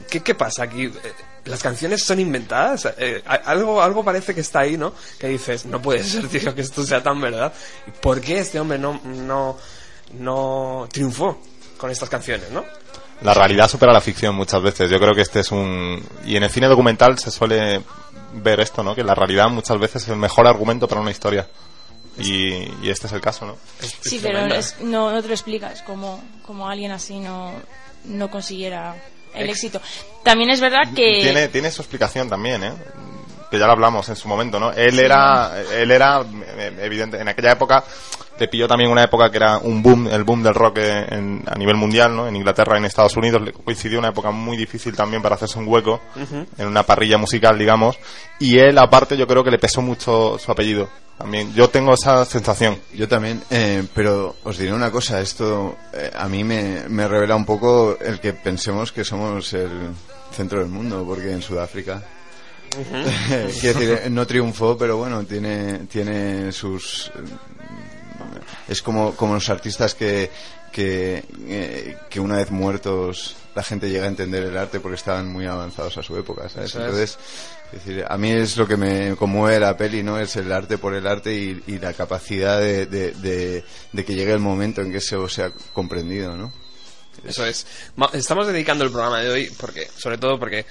[0.10, 0.90] ¿qué, qué pasa aquí?
[1.50, 2.88] ¿Las canciones son inventadas?
[2.98, 4.94] Eh, algo, algo parece que está ahí, ¿no?
[5.20, 7.52] Que dices, no puede ser, tío, que esto sea tan verdad.
[8.02, 9.58] ¿Por qué este hombre no, no,
[10.14, 11.42] no triunfó
[11.78, 12.64] con estas canciones, no?
[13.22, 14.90] La realidad supera la ficción muchas veces.
[14.90, 16.02] Yo creo que este es un...
[16.26, 17.82] Y en el cine documental se suele
[18.36, 18.96] ver esto, ¿no?
[18.96, 21.48] Que la realidad muchas veces es el mejor argumento para una historia.
[22.18, 23.58] Y, y este es el caso, ¿no?
[24.02, 27.54] Sí, pero es- no, no te lo explicas cómo, cómo alguien así no,
[28.06, 28.96] no consiguiera
[29.34, 29.82] el éxito.
[30.24, 31.22] También es verdad que...
[31.22, 32.74] Tiene, tiene su explicación también, ¿eh?
[33.50, 34.72] Que ya lo hablamos en su momento, ¿no?
[34.72, 35.00] Él Sí.
[35.02, 37.84] era, él era, eh, evidente, en aquella época,
[38.40, 41.56] le pilló también una época que era un boom, el boom del rock en- a
[41.56, 42.28] nivel mundial, ¿no?
[42.28, 45.68] En Inglaterra, en Estados Unidos, le coincidió una época muy difícil también para hacerse un
[45.68, 46.46] hueco Ujú.
[46.58, 47.98] en una parrilla musical, digamos.
[48.40, 50.88] Y él, aparte, yo creo que le pesó mucho su apellido.
[51.18, 52.78] También, yo tengo esa sensación.
[52.94, 57.36] Yo también, eh, pero os diré una cosa, esto eh, a mí me, me revela
[57.36, 59.90] un poco el que pensemos que somos el
[60.32, 62.02] centro del mundo, porque en Sudáfrica
[63.60, 67.12] Quiero decir, no triunfó, pero bueno, tiene, tiene sus.
[68.68, 70.30] Es como, como los artistas que,
[70.72, 75.28] que, eh, que una vez muertos la gente llega a entender el arte porque estaban
[75.28, 76.70] muy avanzados a su época, ¿sabes?
[76.70, 76.80] Eso.
[76.82, 77.18] Entonces,
[77.74, 80.20] es decir, a mí es lo que me conmueve la peli, ¿no?
[80.20, 84.14] Es el arte por el arte y, y la capacidad de, de, de- de que
[84.14, 86.54] llegue el momento en que eso sea comprendido, ¿no?
[87.26, 87.66] Eso es.
[88.14, 90.66] Estamos dedicando el programa de hoy porque, sobre todo porque,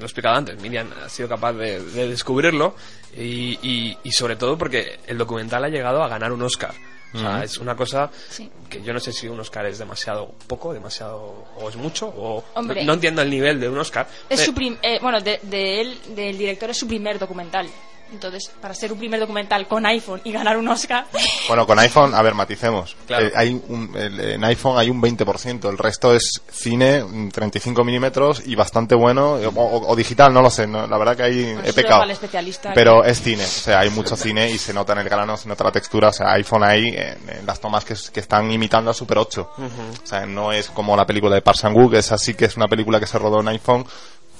[0.00, 2.74] lo he explicado antes, Miriam ha sido capaz de, de descubrirlo
[3.16, 6.74] y, y- y sobre todo porque el documental ha llegado a ganar un Oscar.
[7.12, 8.48] O sea, es una cosa Sí.
[8.68, 12.44] que yo no sé si un Oscar es demasiado poco, demasiado o es mucho o
[12.54, 12.82] Hombre.
[12.82, 14.06] no, no entiendo el nivel de un Oscar.
[14.28, 17.68] Es Eh, su prim- eh, bueno, de, de él, del director, es su primer documental.
[18.12, 21.06] Entonces, para ser un primer documental con iPhone y ganar un Oscar,
[21.48, 22.96] Bueno, con iPhone, a ver, maticemos.
[23.06, 23.26] Claro.
[23.26, 27.84] Eh, hay un- el- en iPhone hay un 20%, el resto es cine, mm, 35
[27.84, 31.16] milímetros y bastante bueno, eh, o, o- o digital, no lo sé, no, la verdad
[31.16, 32.04] que ahí Pues he pecado.
[32.04, 35.04] especialista Pero que- es cine, o sea, hay mucho cine y se nota en el
[35.08, 38.20] grano, se nota la textura, o sea, iPhone ahí, en, en las tomas que, que
[38.20, 39.50] están imitando a Super 8.
[39.56, 39.66] Ujú.
[40.02, 42.56] O sea, no es como la película de Park Chan-wook, que es así que es
[42.56, 43.86] una película que se rodó en iPhone,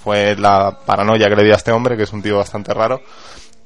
[0.03, 3.03] fue la paranoia que le di a este hombre, que es un tío bastante raro.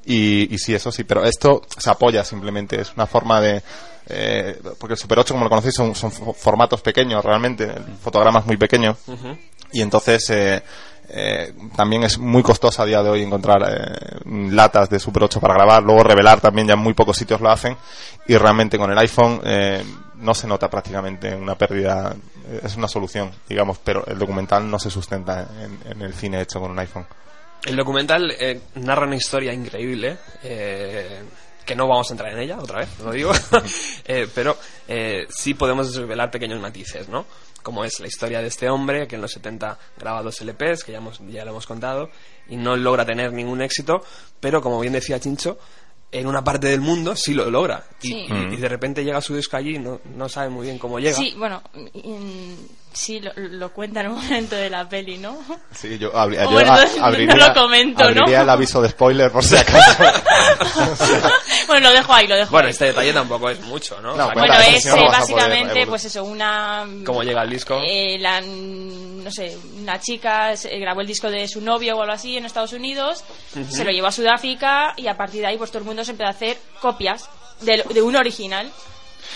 [0.06, 3.62] Y, y sí, eso sí, pero esto se apoya simplemente, es una forma de...
[4.06, 7.84] eh, porque el Super 8, como lo conocéis, son, son fo- formatos pequeños realmente, el
[8.02, 8.96] fotograma es muy pequeño.
[9.06, 9.36] Ujú.
[9.72, 10.62] Y entonces eh,
[11.08, 15.40] eh, también es muy costoso a día de hoy encontrar eh, latas de Super 8
[15.40, 17.76] para grabar, luego revelar también ya en muy pocos sitios lo hacen
[18.26, 19.82] y realmente con el iPhone eh,
[20.16, 22.14] no se nota prácticamente una pérdida,
[22.48, 26.40] eh, es una solución, digamos, pero el documental no se sustenta en, en el cine
[26.42, 27.06] hecho con un iPhone.
[27.64, 31.22] El documental eh, narra una historia increíble, eh,
[31.64, 33.32] que no vamos a entrar en ella, otra vez, lo digo,
[34.06, 34.56] Eh, pero
[34.86, 37.24] eh, sí podemos revelar pequeños matices, ¿no?
[37.62, 40.92] Como es la historia de este hombre que en los 70 graba dos LPs, que
[40.92, 42.10] ya, hemos, ya lo hemos contado,
[42.50, 44.02] y no logra tener ningún éxito,
[44.40, 45.58] pero como bien decía Chincho,
[46.12, 47.82] en una parte del mundo sí lo logra.
[48.02, 48.26] Y, Sí.
[48.28, 50.98] y- y de repente llega su disco allí y no, no sabe muy bien cómo
[51.00, 51.16] llega.
[51.16, 52.54] sí, bueno, mm,
[52.94, 55.36] sí lo, lo cuenta en un momento de la peli, ¿no?
[55.74, 58.08] Sí, yo, abri- yo Bueno, a- entonces no abriría, lo comento, ¿no?
[58.08, 60.02] abriría el aviso de spoiler por si acaso.
[61.66, 62.72] bueno, lo dejo ahí, lo dejo Bueno, ahí.
[62.72, 64.12] este detalle tampoco es mucho, ¿no?
[64.12, 66.86] O sea, bueno, es eh, básicamente, pues eso, una...
[67.04, 67.80] ¿Cómo llega el disco?
[67.84, 72.12] eh, la, no sé, una chica se- grabó el disco de su novio o algo
[72.14, 73.24] así en Estados Unidos,
[73.68, 76.12] se lo llevó a Sudáfrica y a partir de ahí pues todo el mundo se
[76.12, 77.28] empezó a hacer copias
[77.60, 78.70] de, de un original.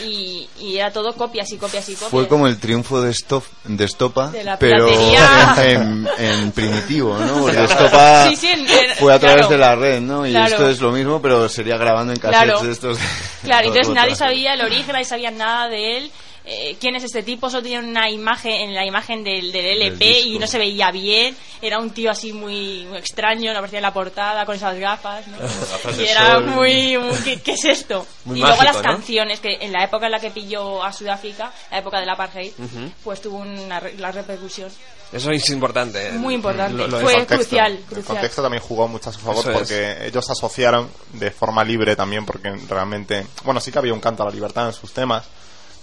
[0.05, 2.11] Y, y era todo copias y copias y copias.
[2.11, 4.87] Fue como el triunfo de, Stop, de Estopa, De la pero
[5.59, 7.41] en, en primitivo, ¿no?
[7.43, 9.51] Porque Estopa Sí, sí, en- en- fue a través claro.
[9.53, 10.27] de la red, ¿no?
[10.27, 10.47] Y Claro.
[10.53, 12.63] esto es lo mismo, pero sería grabando en cassettes Claro.
[12.63, 12.99] de estos.
[13.43, 16.11] Claro, entonces nadie sabía el origen, nadie sabía nada de él.
[16.51, 20.21] Eh, quién es este tipo, solo tenía una imagen en la imagen del, del LP
[20.21, 23.83] y no se veía bien, era un tío así muy, muy extraño, no aparecía en
[23.83, 25.37] la portada con esas gafas, ¿no?
[25.39, 26.47] Gafas y era sol.
[26.47, 28.07] muy, muy- ¿qué, qué es esto?
[28.25, 28.93] Muy y luego mágico, las ¿no?
[28.95, 32.53] canciones, que en la época en la que pilló a Sudáfrica, la época del apartheid,
[32.59, 32.91] Ujú.
[33.05, 34.71] pues tuvo una la repercusión.
[35.13, 36.13] Eso es importante.
[36.13, 36.75] Muy importante.
[36.77, 37.35] Lo- lo Fue contexto.
[37.37, 38.05] crucial, El crucial.
[38.05, 39.57] contexto también jugó mucho a su favor Eso es.
[39.59, 44.23] porque ellos asociaron de forma libre también porque realmente, bueno, sí que había un canto
[44.23, 45.25] a la libertad en sus temas,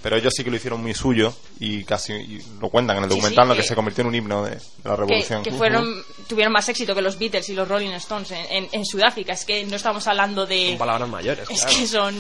[0.06, 3.10] pero ellos sí que lo hicieron muy suyo y casi y lo cuentan en el
[3.10, 4.95] Sí, documental, sí, lo que que- se convirtió en un himno de, de la que,
[4.97, 5.41] revolución.
[5.41, 8.86] que fueron tuvieron más éxito que los Beatles y los Rolling Stones en, en- en
[8.86, 9.34] Sudáfrica.
[9.34, 10.70] Es que no estamos hablando de...
[10.70, 11.49] Son palabras mayores.
[11.49, 11.76] Es claro.
[11.80, 12.16] que son...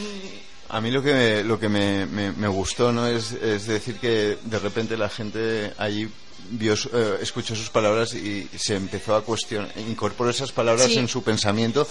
[0.69, 3.95] A mí lo que me, lo que me, me- me gustó no es, es decir
[3.99, 6.09] que de repente la gente allí
[6.49, 10.97] vio, su- eh, escuchó sus palabras y se empezó a cuestionar, incorporó esas palabras Sí.
[10.97, 11.87] en su pensamiento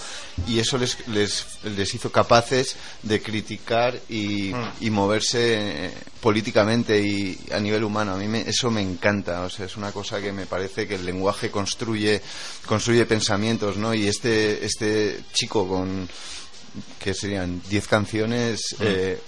[0.47, 4.51] y eso les, les, les hizo capaces de criticar y,
[4.81, 8.13] y moverse eh, políticamente y a nivel humano.
[8.13, 10.95] A mí me- eso me encanta, o sea, es una cosa que me parece que
[10.95, 12.21] el lenguaje construye,
[12.65, 13.93] construye pensamientos, ¿no?
[13.93, 16.07] Y este, este chico con
[16.99, 19.21] que serían 10 canciones, eh,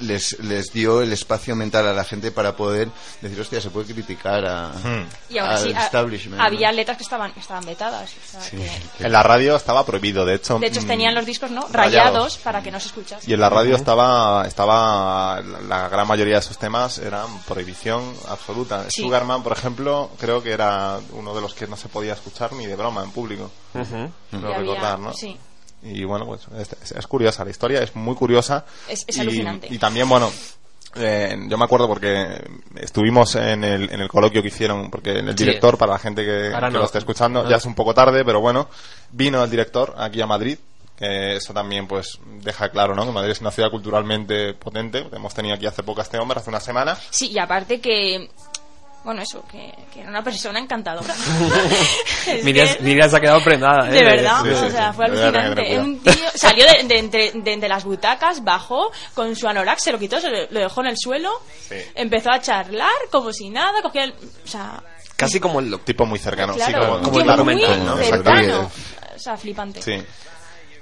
[0.00, 2.88] les, les dio el espacio mental a la gente para poder
[3.20, 4.72] decir, hostia, se puede criticar a,
[5.28, 6.38] Y aún al así, establishment.
[6.40, 6.42] ¿no?
[6.46, 8.10] había letras que estaban, que estaban vetadas.
[8.10, 10.58] o sea, Sí, que- que- En la radio estaba prohibido, de hecho.
[10.58, 11.74] de hecho, mm, tenían los discos no rayados.
[11.74, 13.30] rayados para que no se escuchase.
[13.30, 18.86] Y en la radio estaba, estaba la gran mayoría de esos temas eran prohibición absoluta.
[18.88, 19.02] Sí.
[19.02, 22.64] Sugarman, por ejemplo, creo que era uno de los que no se podía escuchar ni
[22.66, 23.50] de broma en público.
[23.74, 25.12] Creo había- recordar, ¿no?
[25.12, 25.36] sí.
[25.82, 28.64] Y bueno, pues es, es- es curiosa la historia, es muy curiosa.
[28.88, 29.68] Es- es y, alucinante.
[29.70, 30.30] Y también, bueno,
[30.96, 32.42] eh, yo me acuerdo porque
[32.76, 35.44] estuvimos en el, en el coloquio que hicieron, porque el Sí.
[35.44, 36.70] director, para la gente que, no.
[36.70, 38.68] lo esté escuchando, ya es un poco tarde, pero bueno,
[39.12, 40.58] vino el director aquí a Madrid.
[40.98, 43.04] Que eso también pues deja claro ¿no?
[43.04, 46.40] que Madrid es una ciudad culturalmente potente hemos tenido aquí hace poco a este hombre
[46.40, 48.30] hace una semana Sí, y aparte que...
[49.06, 51.14] Bueno, eso, que, que era una persona encantadora.
[52.42, 53.88] Miriam, que- Miriam se ha quedado prendada.
[53.88, 53.92] ¿eh?
[53.92, 54.96] De verdad, Sí, sí, o sea, sí.
[54.96, 55.78] fue alucinante.
[55.78, 57.30] un tío, salió de, de entre,
[57.60, 60.88] de las butacas, bajó con su anorak, se lo quitó, se lo, lo dejó en
[60.88, 61.30] el suelo,
[61.68, 61.76] Sí.
[61.94, 64.10] empezó a charlar como si nada, cogía el...
[64.44, 64.82] O sea,
[65.16, 67.96] Casi como el tipo muy cercano sí, como, como el muy ¿no?
[67.98, 68.70] cercano.
[69.14, 69.80] O sea, flipante.
[69.80, 70.02] sí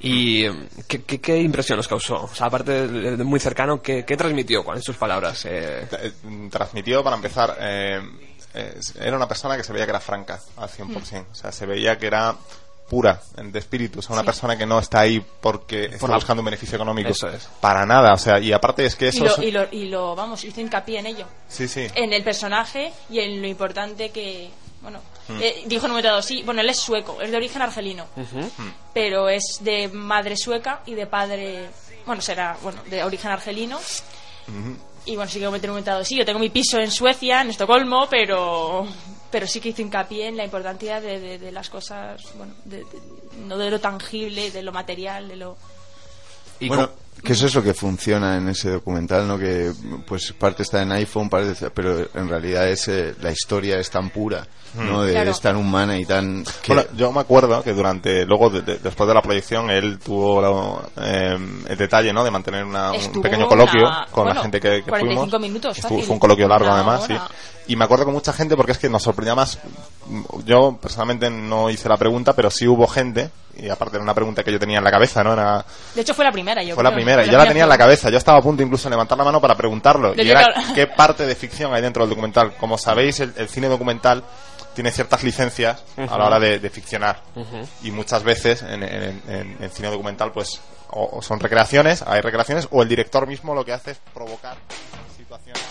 [0.07, 0.45] ¿Y
[0.87, 2.25] ¿qué, qué, qué impresión os causó?
[2.25, 4.63] O sea, aparte de, de muy cercano, ¿qué, qué transmitió?
[4.63, 5.45] ¿Cuáles sus palabras?
[5.47, 6.13] Eh, Eh,
[6.51, 8.01] transmitió para empezar eh,
[9.01, 11.99] era una persona que se veía que era franca al 100% o sea se veía
[11.99, 12.37] que era
[12.89, 14.27] pura de espíritu o sea una Sí.
[14.27, 17.49] persona que no está ahí porque está la- buscando un beneficio económico Eso es.
[17.61, 19.85] para nada o sea y aparte es que Y eso lo, es- y, lo, y
[19.89, 21.27] lo, vamos, hizo hincapié en ello.
[21.49, 24.51] sí sí En el personaje y en lo importante que...
[24.85, 25.41] Bueno, Mm.
[25.43, 28.05] eh, dijo en un momento dado, sí, bueno, él es sueco, es de origen argelino,
[28.93, 31.71] pero es de madre sueca y de padre...
[32.07, 33.81] Bueno, será, bueno, de origen argelino.
[35.07, 37.41] Y bueno, sí que en un momento dado, sí, yo tengo mi piso en Suecia,
[37.41, 38.87] en Estocolmo, pero
[39.31, 42.85] pero sí que hizo hincapié en la importancia de, de- de las cosas, bueno, de-
[42.85, 43.01] de-
[43.39, 45.57] no de lo tangible, de lo material, de lo...
[46.61, 46.89] y bueno,
[47.25, 49.39] que eso es lo que funciona en ese documental, ¿no?
[49.39, 49.73] Que
[50.07, 53.91] pues parte está en iPhone, parte está- pero en realidad es eh, la historia es
[53.91, 54.99] tan pura, ¿no?
[54.99, 55.07] Mm.
[55.07, 55.31] De- Claro.
[55.31, 58.79] Es tan humana y tan que Bueno, yo me acuerdo que durante, luego, de- de-
[58.79, 62.23] después de la proyección, él tuvo eh, el detalle, ¿no?
[62.25, 65.41] De mantener una- un pequeño coloquio una- con bueno, la gente que, que 45 fuimos.
[65.41, 66.05] minutos, Estuvo- fácil.
[66.07, 67.15] fue un coloquio largo, Una además, sí.
[67.67, 69.59] Y me acuerdo con mucha gente porque es que nos sorprendía más.
[70.45, 74.43] Yo, personalmente, no hice la pregunta, pero sí hubo gente, y aparte era una pregunta
[74.43, 75.33] que yo tenía en la cabeza, ¿no?
[75.33, 77.47] Era, De hecho fue la primera, yo fue la creo, primera, y fue yo la
[77.47, 77.87] tenía en la primera.
[77.87, 78.11] cabeza.
[78.11, 80.15] Yo estaba a punto incluso de levantar la mano para preguntarlo.
[80.17, 82.55] Y era qué parte de ficción hay dentro del documental.
[82.57, 84.23] Como sabéis, el, el cine documental
[84.75, 87.21] tiene ciertas licencias a la hora de, de ficcionar.
[87.83, 92.21] Y muchas veces en, en- en- en cine documental, pues, o, o son recreaciones, hay
[92.21, 94.57] recreaciones, o el director mismo lo que hace es provocar
[95.17, 95.63] situaciones.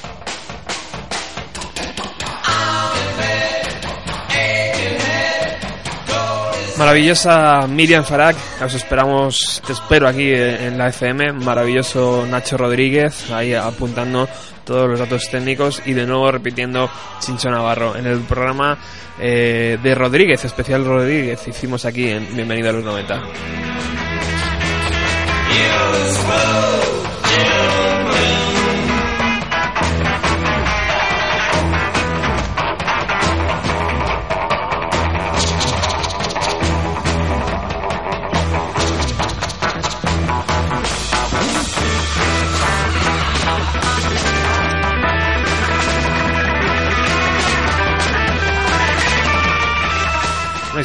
[6.84, 11.32] Maravillosa Miriam Farag, os esperamos, te espero aquí en la FM.
[11.32, 14.28] Maravilloso Nacho Rodríguez, ahí apuntando
[14.66, 16.90] todos los datos técnicos y de nuevo repitiendo
[17.22, 18.78] Chincho Navarro en el programa
[19.18, 23.22] eh, de Rodríguez, especial Rodríguez, hicimos aquí en Bienvenido a los 90.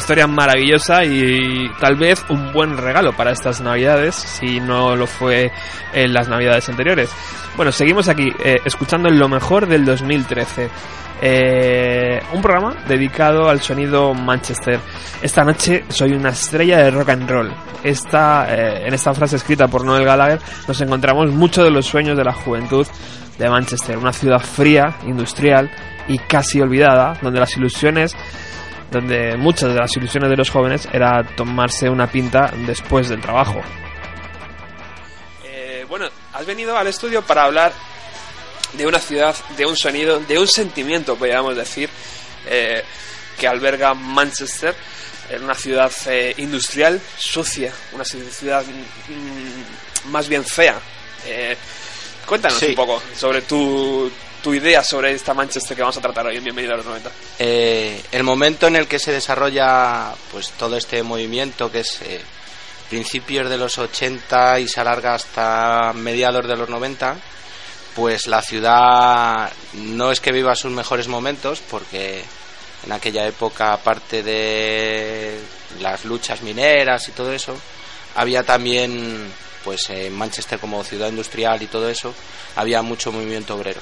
[0.09, 5.51] Historia maravillosa y tal vez un buen regalo para estas navidades, si no lo fue
[5.93, 7.11] en las navidades anteriores.
[7.55, 10.67] Bueno, seguimos aquí eh, escuchando lo mejor del 2013.
[11.21, 14.79] Eh, un programa dedicado al sonido Manchester.
[15.21, 17.53] Esta noche soy una estrella de rock and roll.
[17.83, 22.17] Esta, eh, en esta frase escrita por Noel Gallagher nos encontramos muchos de los sueños
[22.17, 22.87] de la juventud
[23.37, 25.69] de Manchester, una ciudad fría, industrial
[26.07, 28.15] y casi olvidada, donde las ilusiones,
[28.91, 33.61] donde muchas de las ilusiones de los jóvenes era tomarse una pinta después del trabajo.
[35.43, 37.71] Eh, bueno, has venido al estudio para hablar
[38.73, 41.89] de una ciudad, de un sonido, de un sentimiento, podríamos decir,
[42.47, 42.83] eh,
[43.37, 44.75] que alberga Manchester,
[45.29, 50.79] en una ciudad eh, industrial, sucia, una ciudad mm, más bien fea.
[51.25, 51.55] Eh,
[52.25, 52.67] cuéntanos Sí.
[52.67, 54.11] un poco sobre tu,
[54.41, 57.11] tu idea sobre esta Manchester que vamos a tratar hoy en Bienvenido a los 90.
[57.39, 62.21] Eh, el momento en el que se desarrolla pues todo este movimiento que es eh,
[62.89, 67.17] principios de los 80 y se alarga hasta mediados de los 90
[67.95, 72.23] pues la ciudad no es que viva sus mejores momentos porque
[72.85, 75.37] en aquella época aparte de
[75.81, 77.57] las luchas mineras y todo eso
[78.15, 79.31] había también
[79.63, 82.13] pues en Manchester como ciudad industrial y todo eso
[82.55, 83.81] había mucho movimiento obrero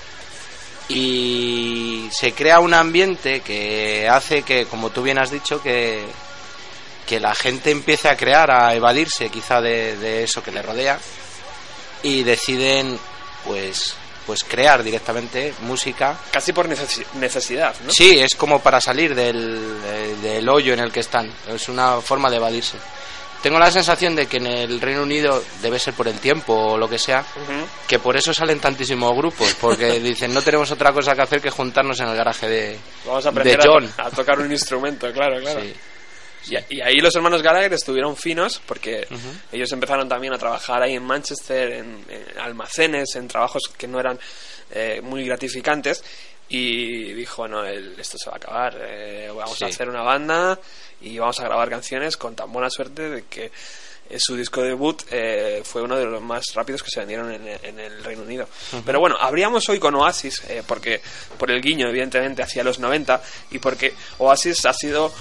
[0.90, 6.06] y se crea un ambiente que hace que, como tú bien has dicho, que,
[7.06, 11.00] que la gente empiece a crear, a evadirse quizá de, de eso que le rodea
[12.04, 12.98] y deciden
[13.46, 16.18] pues pues crear directamente música.
[16.32, 17.92] Casi por necesi- necesidad, ¿no?
[17.94, 21.32] Sí, es como para salir del, de- del hoyo en el que están.
[21.48, 22.76] Es una forma de evadirse.
[23.48, 26.78] Tengo la sensación de que en el Reino Unido debe ser por el tiempo o
[26.78, 27.24] lo que sea,
[27.88, 31.50] que por eso salen tantísimos grupos, porque dicen no tenemos otra cosa que hacer que
[31.50, 33.88] juntarnos en el garaje de, Vamos a de aprender a, John.
[33.88, 35.62] to- a tocar un instrumento, claro, claro.
[35.62, 35.74] Sí.
[36.70, 39.08] Y, ahí los hermanos Gallagher estuvieron finos porque
[39.54, 43.98] ellos empezaron también a trabajar ahí en Manchester, en, en almacenes, en trabajos que no
[43.98, 44.20] eran
[44.72, 46.04] eh, muy gratificantes.
[46.50, 50.60] Y dijo, bueno, el- esto se va a acabar, eh, vamos a hacer una banda
[51.02, 53.52] y vamos a grabar canciones con tan buena suerte de que
[54.10, 57.48] eh, su disco debut eh, fue uno de los más rápidos que se vendieron en,
[57.48, 58.48] en el Reino Unido.
[58.86, 61.02] Pero bueno, habríamos hoy con Oasis, eh, porque
[61.38, 63.22] por el guiño, evidentemente, hacia los 90
[63.52, 65.12] y porque Oasis ha sido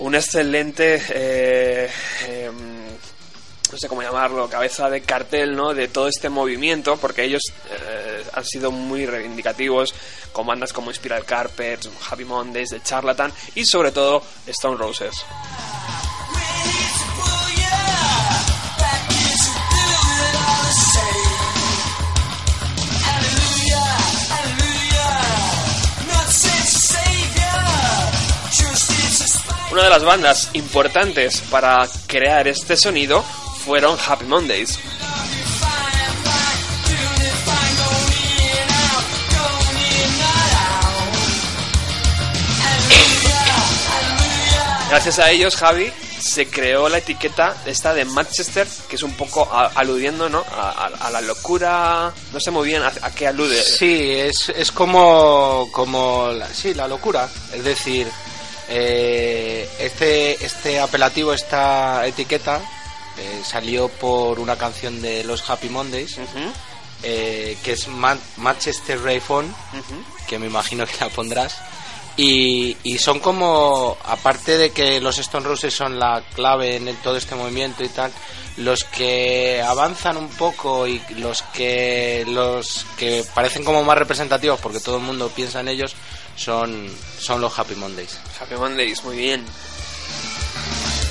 [0.00, 1.90] un excelente eh,
[2.26, 2.88] em,
[3.70, 5.74] no sé cómo llamarlo, cabeza de cartel, ¿no?
[5.74, 9.94] De todo este movimiento, porque ellos eh, han sido muy reivindicativos
[10.32, 15.24] con bandas como Spiral Carpet, Happy Mondays, The Charlatan y sobre todo Stone Roses.
[29.72, 33.24] Una de las bandas importantes para crear este sonido
[33.64, 34.78] fueron Happy Mondays.
[44.88, 49.48] Gracias a ellos, Javi, se creó la etiqueta esta de Manchester, que es un poco
[49.52, 50.44] aludiendo, ¿no?
[50.50, 52.12] A, la locura.
[52.32, 53.62] No sé muy bien a, a qué alude.
[53.62, 57.28] Sí, es, es como, como la, sí, la locura.
[57.52, 58.08] Es decir,
[58.68, 62.60] eh, este, este apelativo, esta etiqueta,
[63.18, 66.18] eh, salió por una canción de los Happy Mondays,
[67.02, 69.54] eh, que es Ma- Manchester Ray Phone,
[70.28, 71.56] que me imagino que la pondrás.
[72.16, 76.96] Y, y son como, aparte de que los Stone Roses son la clave en el-
[76.98, 78.12] todo este movimiento y tal,
[78.58, 84.80] los que avanzan un poco y los que los que parecen como más representativos porque
[84.80, 85.94] todo el mundo piensa en ellos
[86.36, 88.18] son, son los Happy Mondays.
[88.38, 89.46] Happy Mondays, muy bien.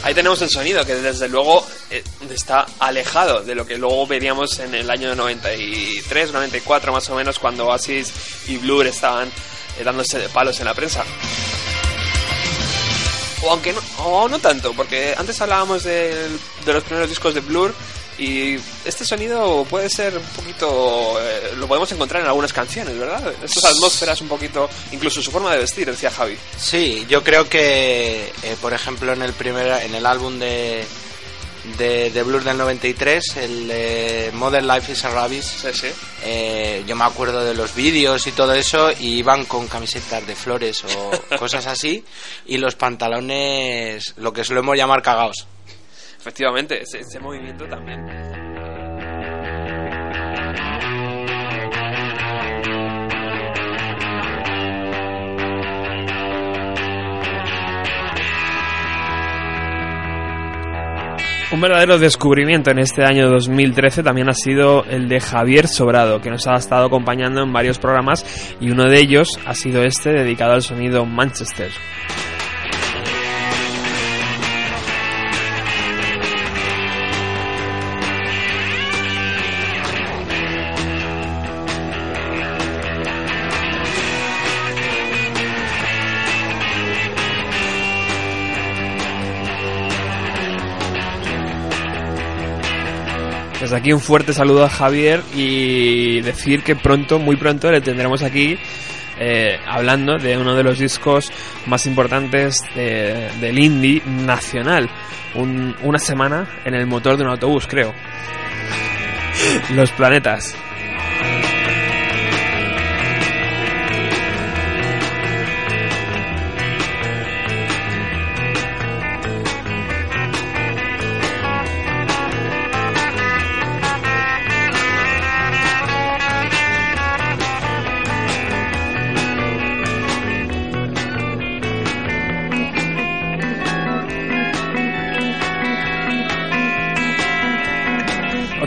[0.03, 4.57] Ahí tenemos el sonido, que desde luego eh, está alejado de lo que luego veríamos
[4.59, 8.13] en el año 93, 94 más o menos, cuando Oasis
[8.47, 9.27] y Blur estaban
[9.77, 11.03] eh, dándose de palos en la prensa.
[13.41, 17.41] O aunque no, o no tanto, porque antes hablábamos del- de los primeros discos de
[17.41, 17.73] Blur
[18.19, 21.17] y este sonido puede ser un poquito...
[21.21, 23.33] eh, lo podemos encontrar en algunas canciones, ¿verdad?
[23.43, 24.69] Estas atmósferas un poquito...
[24.91, 26.37] Incluso su forma de vestir, decía Javi.
[26.57, 30.85] Sí, yo creo que, eh, por ejemplo, en el primer, en el álbum de,
[31.77, 35.65] de, de Blur del 93, el de Modern Life is a Rabbis,
[36.23, 40.35] eh, yo me acuerdo de los vídeos y todo eso, y iban con camisetas de
[40.35, 42.03] flores o cosas así,
[42.45, 45.47] y los pantalones, lo que solemos llamar cagaos.
[46.19, 48.05] Efectivamente, ese, ese movimiento también.
[61.51, 66.29] Un verdadero descubrimiento en este año 2013 también ha sido el de Javier Sobrado, que
[66.29, 70.51] nos ha estado acompañando en varios programas y uno de ellos ha sido este dedicado
[70.51, 71.71] al sonido Manchester.
[93.69, 98.23] Desde aquí un fuerte saludo a Javier y decir que pronto, muy pronto, le tendremos
[98.23, 98.57] aquí
[99.19, 101.31] eh, hablando de uno de los discos
[101.67, 104.89] más importantes de- del indie nacional.
[105.35, 107.93] Un- una semana en el motor de un autobús, creo.
[109.75, 110.55] Los planetas.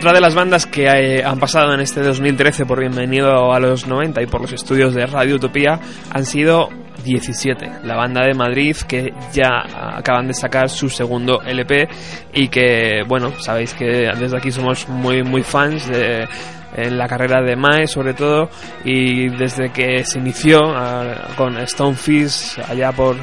[0.02, 3.86] Otra de las bandas que eh, han pasado en este 2013 por Bienvenido a los
[3.86, 5.78] 90 y por los estudios de Radio Utopía
[6.12, 6.70] han sido
[7.04, 7.84] 17.
[7.84, 9.62] La banda de Madrid que ya
[9.96, 11.88] acaban de sacar su segundo LP
[12.34, 16.26] y que, bueno, sabéis que desde aquí somos muy, muy fans de
[16.74, 18.50] en la carrera de Mae sobre todo
[18.84, 23.18] y desde que se inició ah, con Stonefish allá por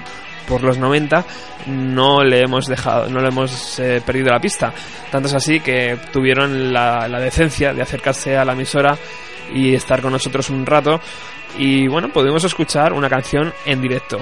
[0.49, 1.25] por los 90
[1.67, 4.73] no le hemos dejado no le hemos eh, perdido la pista
[5.11, 8.97] tanto es así que tuvieron la, la decencia de acercarse a la emisora
[9.53, 10.99] y estar con nosotros un rato
[11.57, 14.19] y bueno pudimos escuchar una canción en directo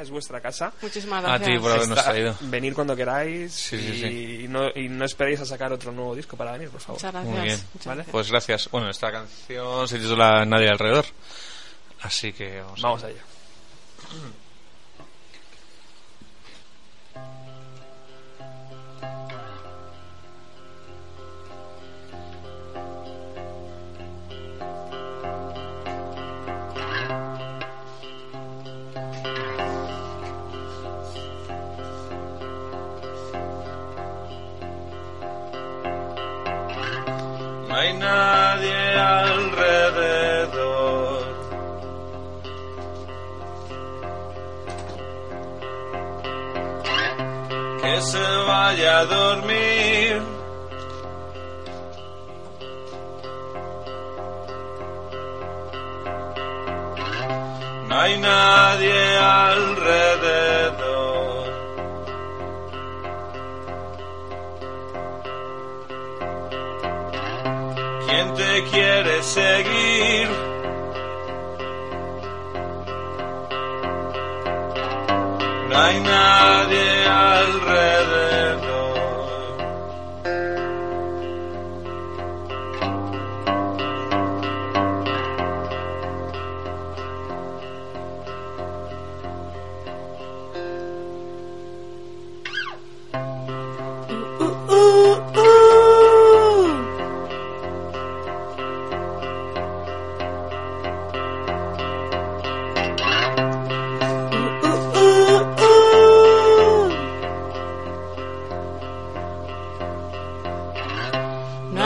[0.00, 0.72] es vuestra casa.
[0.80, 2.36] Muchísimas A ti por habernos traído.
[2.40, 6.36] Venir cuando queráis Sí, sí, y, No, y no esperéis a sacar otro nuevo disco
[6.36, 7.24] para venir, por favor.
[7.24, 7.60] Muy bien.
[7.84, 8.04] ¿Vale?
[8.10, 8.68] Pues gracias.
[8.70, 11.04] Bueno, esta canción se titula Nadie alrededor.
[12.02, 13.29] Así que vamos, Vamos allá.
[14.12, 14.39] Mm.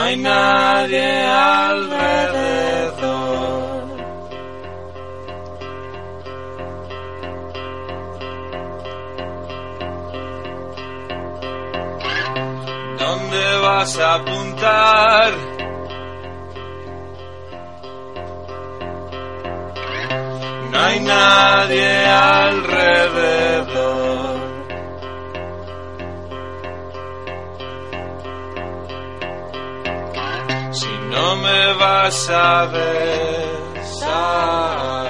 [0.04, 2.04] Hay nadie alrededor.
[12.98, 15.32] ¿Dónde vas a apuntar?
[20.70, 22.73] No hay nadie alrededor.
[32.14, 32.66] Me
[34.00, 35.03] vas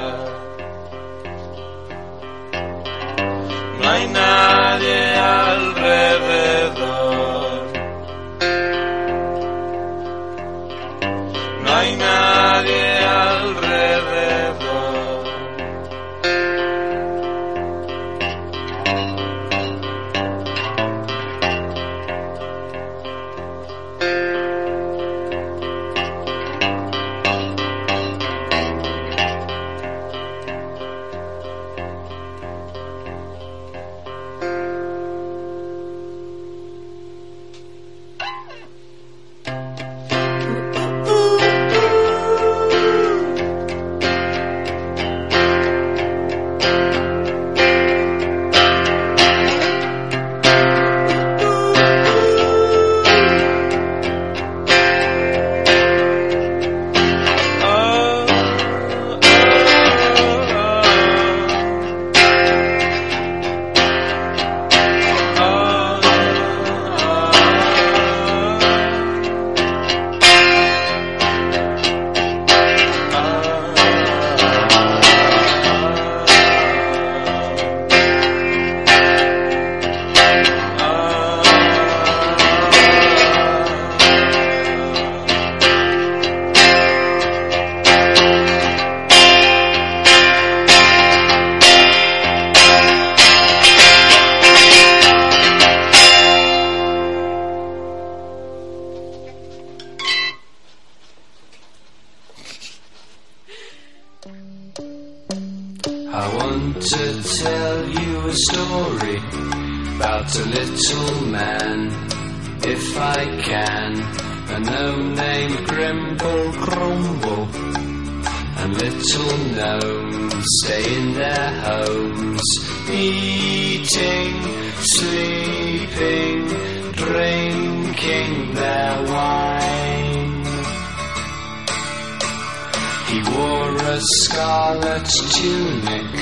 [134.05, 136.12] scarlet tunic,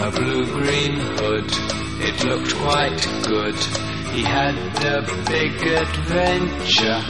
[0.00, 1.50] a blue-green hood.
[2.02, 3.58] It looked quite good.
[4.14, 7.02] He had a big adventure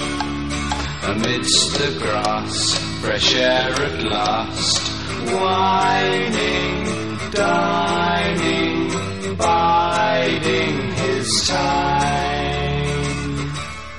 [1.04, 4.88] amidst the grass, fresh air at last.
[5.32, 6.84] Whining,
[7.30, 8.88] dining,
[9.36, 11.89] biding his time.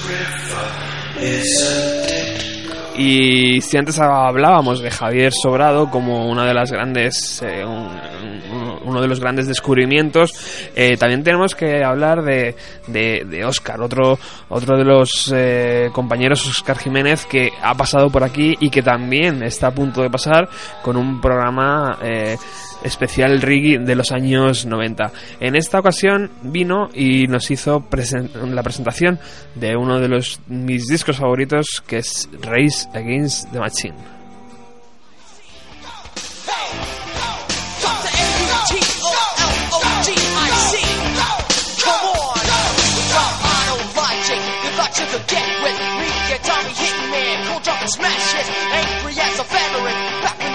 [2.97, 7.97] Y si antes hablábamos de Javier Sobrado como una de las grandes, eh, un-
[8.88, 10.33] uno de los grandes descubrimientos,
[10.75, 12.55] eh, también tenemos que hablar de,
[12.88, 14.17] de, Oscar, otro,
[14.49, 19.43] otro de los eh, compañeros, Oscar Jiménez, que ha pasado por aquí y que también
[19.43, 20.49] está a punto de pasar
[20.81, 22.38] con un programa eh,
[22.83, 25.11] especial Riggy de los años 90.
[25.39, 29.19] En esta ocasión vino y nos hizo presen- la presentación
[29.55, 34.16] de uno de los mis discos favoritos que es Race Against the Machine.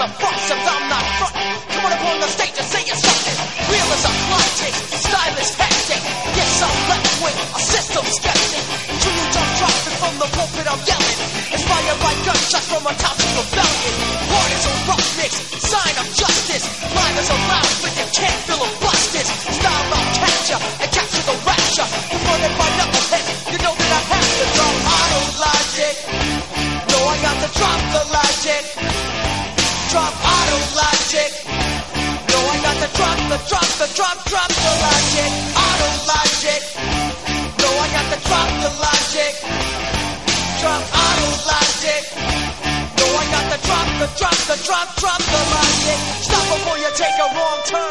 [0.03, 1.47] The I'm not frontin'.
[1.71, 3.37] Come on up on the stage and say you're something.
[3.71, 6.01] Real as a logic, stylish hectic.
[6.35, 8.63] Yes, I'm left with a system skeptic.
[8.99, 11.19] True jump dropping from the pulpit, I'm yelling.
[11.55, 13.93] Inspired by gunshots from a toxic rebellion.
[14.33, 15.33] A roughness,
[15.71, 16.65] sign of justice.
[16.83, 19.27] Line is a loud, but you can't feel a busted.
[19.55, 21.87] Style I'll capture and capture the rapture.
[22.11, 25.95] Confronted by knuckleheads, you know that I have to drop auto logic.
[26.91, 29.02] No, I got to drop the logic.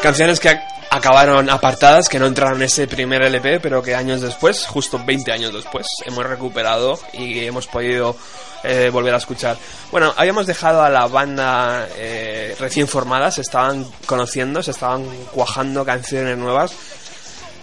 [0.01, 4.21] Canciones que ac- acabaron apartadas, que no entraron en ese primer LP, pero que años
[4.21, 8.15] después, justo 20 años después, hemos recuperado y hemos podido
[8.63, 9.57] eh, volver a escuchar.
[9.91, 15.85] Bueno, habíamos dejado a la banda eh, recién formada, se estaban conociendo, se estaban cuajando
[15.85, 16.73] canciones nuevas.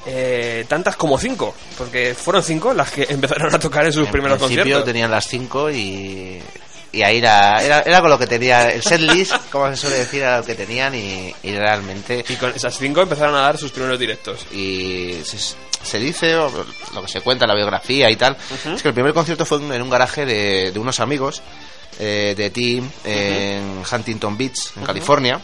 [0.06, 4.12] eh, tantas como cinco, porque fueron cinco las que empezaron a tocar en sus En
[4.12, 4.84] primeros principio conciertos.
[4.86, 6.42] tenían las 5 y,
[6.92, 8.70] y ahí era, era, era con lo que tenía.
[8.70, 12.24] El setlist, como se suele decir, era lo que tenían y, y realmente.
[12.28, 14.46] Y con esas cinco empezaron a dar sus primeros directos.
[14.52, 15.38] Y se,
[15.82, 16.50] se dice, o
[16.94, 18.36] lo que se cuenta en la biografía y tal,
[18.74, 21.42] es que el primer concierto fue en un garaje de, de unos amigos
[21.98, 24.84] eh, de Team en Huntington Beach, en.
[24.84, 25.40] California.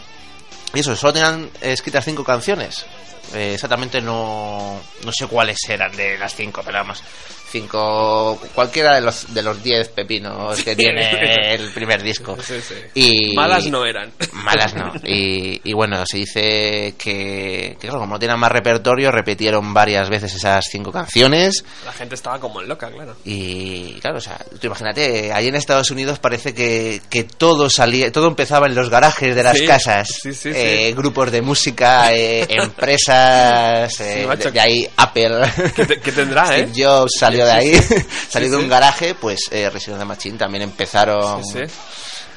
[0.73, 2.85] Y eso, solo tenían escritas cinco canciones.
[3.33, 7.03] Eh, exactamente no, no sé cuáles eran de las cinco, pero vamos,
[7.51, 12.37] cinco, cualquiera de los de los diez pepinos que tiene el primer disco.
[12.41, 12.75] Sí, sí.
[12.93, 14.11] Y, Malas no eran.
[14.33, 14.93] Malas no.
[15.03, 20.09] Y, y bueno, se dice que, que claro, como no tenían más repertorio, repitieron varias
[20.09, 21.63] veces esas cinco canciones.
[21.85, 23.15] La gente estaba como loca, claro.
[23.25, 28.11] Y claro, o sea, tú imagínate, allí en Estados Unidos parece que, que todo salía,
[28.11, 30.09] todo empezaba en los garajes de las Sí, casas.
[30.45, 30.93] Eh.
[30.95, 34.45] Grupos de música, eh, empresas, eh, Sí, macho.
[34.45, 35.41] de, de ahí Apple.
[35.75, 36.83] ¿Qué, te- qué tendrá, Steve eh?
[36.85, 37.73] Jobs salió de ahí,
[38.29, 41.73] salió de un garaje, pues eh, Resident Machine también empezaron Sí, sí.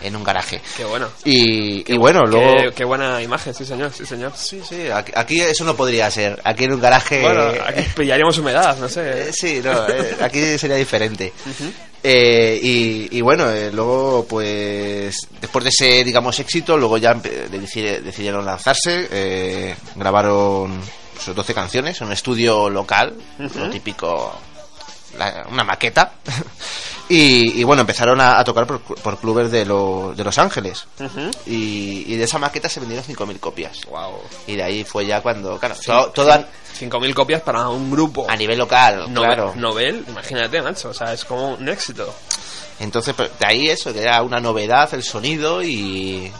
[0.03, 0.61] En un garaje.
[0.77, 1.09] Qué bueno.
[1.25, 2.57] Y, y bueno, luego...
[2.57, 4.33] Qué, qué buena imagen, sí señor, sí señor.
[4.37, 6.41] Sí, sí, aquí, aquí eso no podría ser.
[6.45, 7.23] Aquí en un garaje...
[7.23, 9.29] Bueno, aquí pillaríamos humedad, no sé.
[9.29, 11.33] Eh, sí, no, eh, aquí sería diferente.
[12.03, 18.47] Eh, y, y bueno, eh, luego pues después de ese, digamos, éxito, luego ya decidieron
[18.47, 20.81] lanzarse, eh, grabaron
[21.23, 24.35] sus 12 canciones en un estudio local, lo típico,
[25.19, 26.13] la- una maqueta.
[27.13, 30.87] Y, y bueno, empezaron a, a tocar por, por clubes de, lo- de Los Ángeles.
[31.45, 33.81] y, y de esa maqueta se vendieron 5.000 copias.
[34.47, 36.39] Y de ahí fue ya cuando, claro, todo, todo a,
[36.79, 38.27] 5.000 copias para un grupo.
[38.31, 39.53] a nivel local, Nove- claro.
[39.57, 40.91] Novel, imagínate, macho.
[40.91, 42.15] O sea, es como un éxito.
[42.79, 46.31] Entonces, pues, de ahí eso, que era una novedad el sonido y,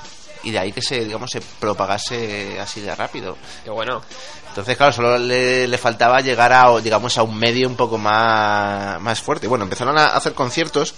[0.45, 3.37] y de ahí que se, digamos, se propagase así de rápido.
[3.65, 4.03] Qué bueno.
[4.51, 9.01] Entonces, claro, solo le, le faltaba llegar a, digamos, a un medio un poco más,
[9.01, 9.47] más fuerte.
[9.47, 10.93] Bueno, empezaron a hacer conciertos.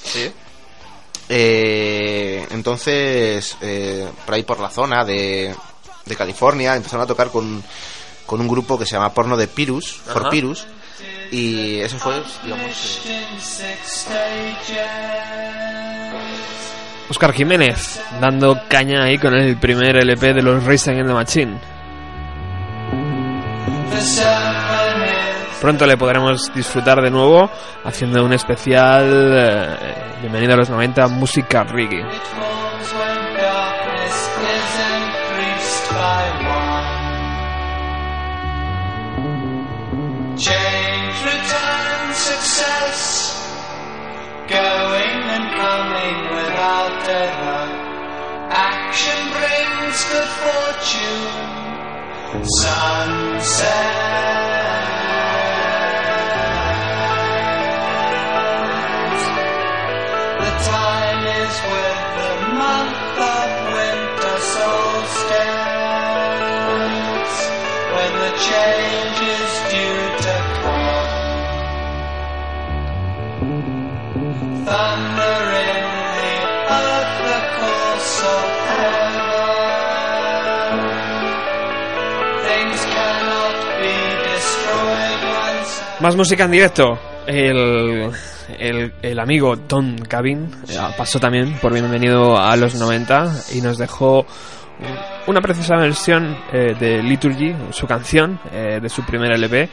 [1.29, 5.55] Eh, entonces, eh, por ahí por la zona de,
[6.07, 7.63] de California, empezaron a tocar con,
[8.25, 10.01] con un grupo que se llama Porno de Pirus.
[10.31, 10.67] Pirus.
[11.31, 14.89] Y eso fue, digamos, eh, in six stages.
[17.11, 21.82] Oscar Jiménez, dando caña ahí con el primer LP de los Racing in the Machine.
[25.61, 27.49] Pronto le podremos disfrutar de nuevo
[27.85, 32.05] haciendo un especial eh, Bienvenido a los 90 Música Reggae.
[44.49, 47.09] Going and coming without.
[48.51, 51.52] Action brings good fortune.
[52.41, 54.12] Sunset.
[86.03, 86.99] Más música en directo.
[87.29, 88.11] El,
[88.59, 94.27] el, amigo Tom Cabin eh, pasó también por Bienvenido a los 90 y nos dejó
[95.29, 99.69] una preciosa versión eh, de Liturgy, su canción eh, de su primer LP,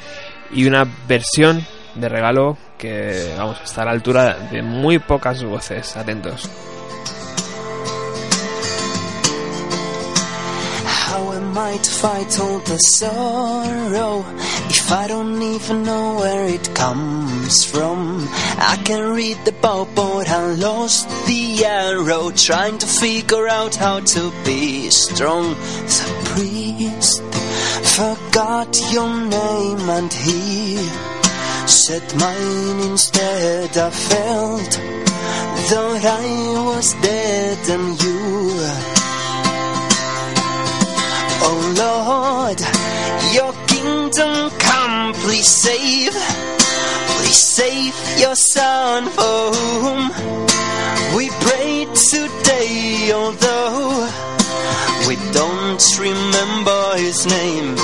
[0.52, 1.66] y una versión
[1.96, 5.98] de regalo que vamos está a la altura de muy pocas voces.
[5.98, 6.48] Atentos.
[11.50, 14.24] To fight all the sorrow
[14.70, 18.28] if I don't even know where it comes from?
[18.30, 24.00] I can read the bow, but I lost the arrow trying to figure out how
[24.00, 25.50] to be strong.
[25.50, 27.22] The priest
[27.98, 30.78] forgot your name and he
[31.68, 33.76] said mine instead.
[33.76, 34.72] I felt
[35.70, 38.99] that I was dead and you.
[41.52, 42.60] Oh Lord,
[43.34, 49.52] your kingdom come, please save, please save your son for
[49.82, 50.12] whom
[51.18, 54.08] we pray today, although
[55.08, 57.76] we don't remember his name.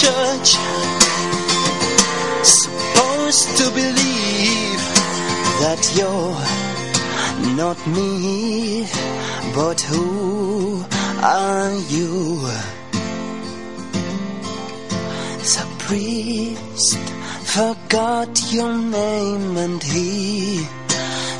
[0.00, 0.50] Church,
[2.42, 4.82] supposed to believe
[5.62, 6.40] that you're
[7.60, 8.86] not me,
[9.54, 10.84] but who
[11.22, 12.40] are you?
[15.54, 16.98] The priest
[17.56, 20.66] forgot your name and he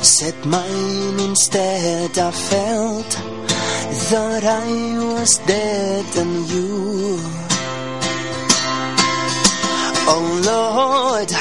[0.03, 2.11] said mine instead.
[2.17, 3.11] I felt
[4.11, 4.69] that I
[5.13, 7.30] was dead and you.
[10.13, 11.31] Oh Lord,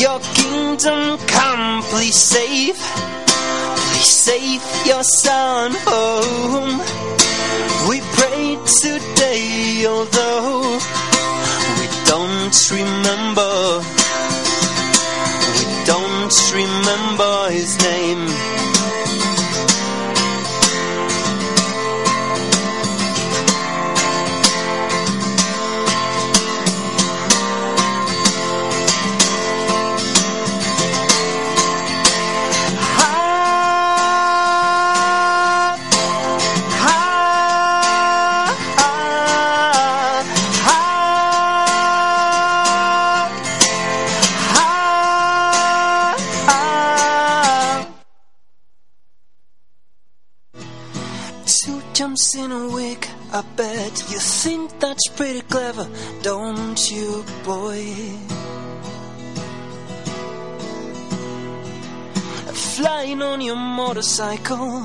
[0.00, 2.76] your kingdom come, please save.
[2.76, 6.80] Please save your son whom
[7.88, 10.78] we pray today, although
[11.78, 13.78] we don't remember,
[15.54, 18.59] we don't remember his name.
[53.40, 55.88] I bet you think that's pretty clever,
[56.20, 57.86] don't you, boy?
[62.76, 64.84] Flying on your motorcycle,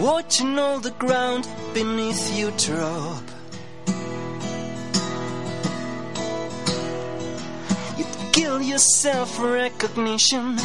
[0.00, 3.24] watching all the ground beneath you drop.
[7.98, 10.56] You'd kill yourself for recognition,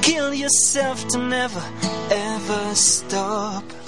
[0.00, 1.62] kill yourself to never
[2.10, 3.81] ever stop.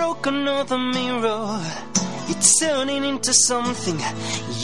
[0.00, 1.60] Broke another mirror,
[2.26, 3.98] you're turning into something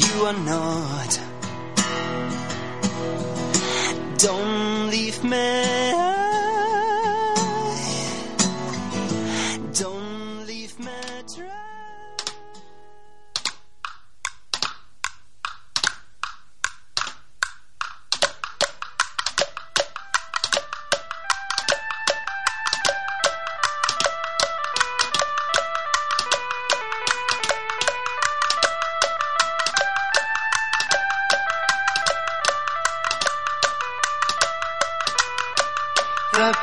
[0.01, 1.21] you are not.
[4.17, 6.36] Don't leave me.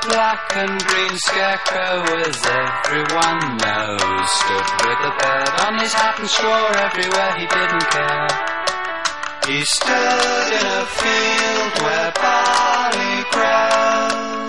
[0.08, 6.30] Black and green scarecrow, as everyone knows, stood with a bird on his hat and
[6.30, 8.28] swore everywhere he didn't care.
[9.48, 14.43] He stood in a field where barley grows.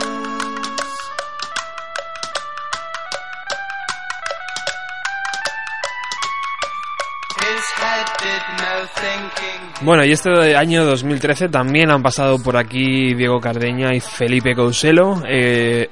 [9.83, 15.23] Bueno, y este año 2013 también han pasado por aquí Diego Cardeña y Felipe Couselo.
[15.29, 15.91] Eh,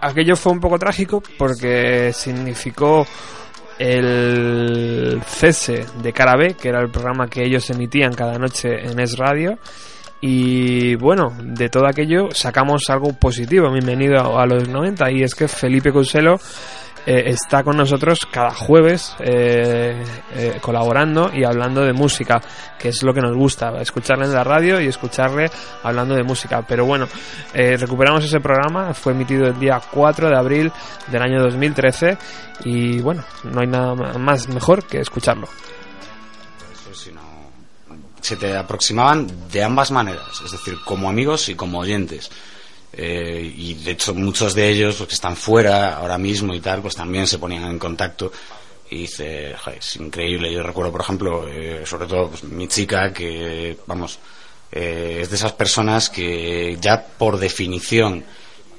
[0.00, 3.06] aquello fue un poco trágico porque significó
[3.78, 9.00] el cese de Cara B, que era el programa que ellos emitían cada noche en
[9.00, 9.58] Es Radio.
[10.20, 15.48] Y bueno, de todo aquello sacamos algo positivo, bienvenido a, los 90, y es que
[15.48, 16.38] Felipe Couselo
[17.06, 20.02] eh, está con nosotros cada jueves eh,
[20.34, 22.40] eh, colaborando y hablando de música,
[22.78, 25.50] que es lo que nos gusta, escucharle en la radio y escucharle
[25.82, 26.62] hablando de música.
[26.66, 27.06] Pero bueno,
[27.52, 30.72] eh, recuperamos ese programa, fue emitido el día 4 de abril
[31.08, 32.16] del año 2013
[32.64, 35.48] y bueno, no hay nada más mejor que escucharlo.
[38.20, 42.30] se te aproximaban de ambas maneras, es decir, como amigos y como oyentes.
[42.96, 46.80] Eh, y de hecho muchos de ellos, los que están fuera ahora mismo y tal,
[46.80, 48.30] pues también se ponían en contacto
[48.90, 50.52] y dice, "Joder, es increíble.
[50.52, 54.18] Yo recuerdo, por ejemplo, eh, sobre todo pues, mi chica, que, vamos,
[54.70, 58.24] eh, es de esas personas que ya por definición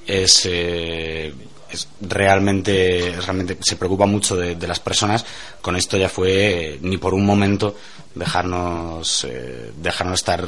[0.08, 1.34] es, eh,
[1.70, 5.26] es realmente, realmente se preocupa mucho de, de las personas.
[5.62, 7.76] Con esto ya fue ni por un momento
[8.14, 9.28] dejarnos,
[9.76, 10.48] dejarnos estar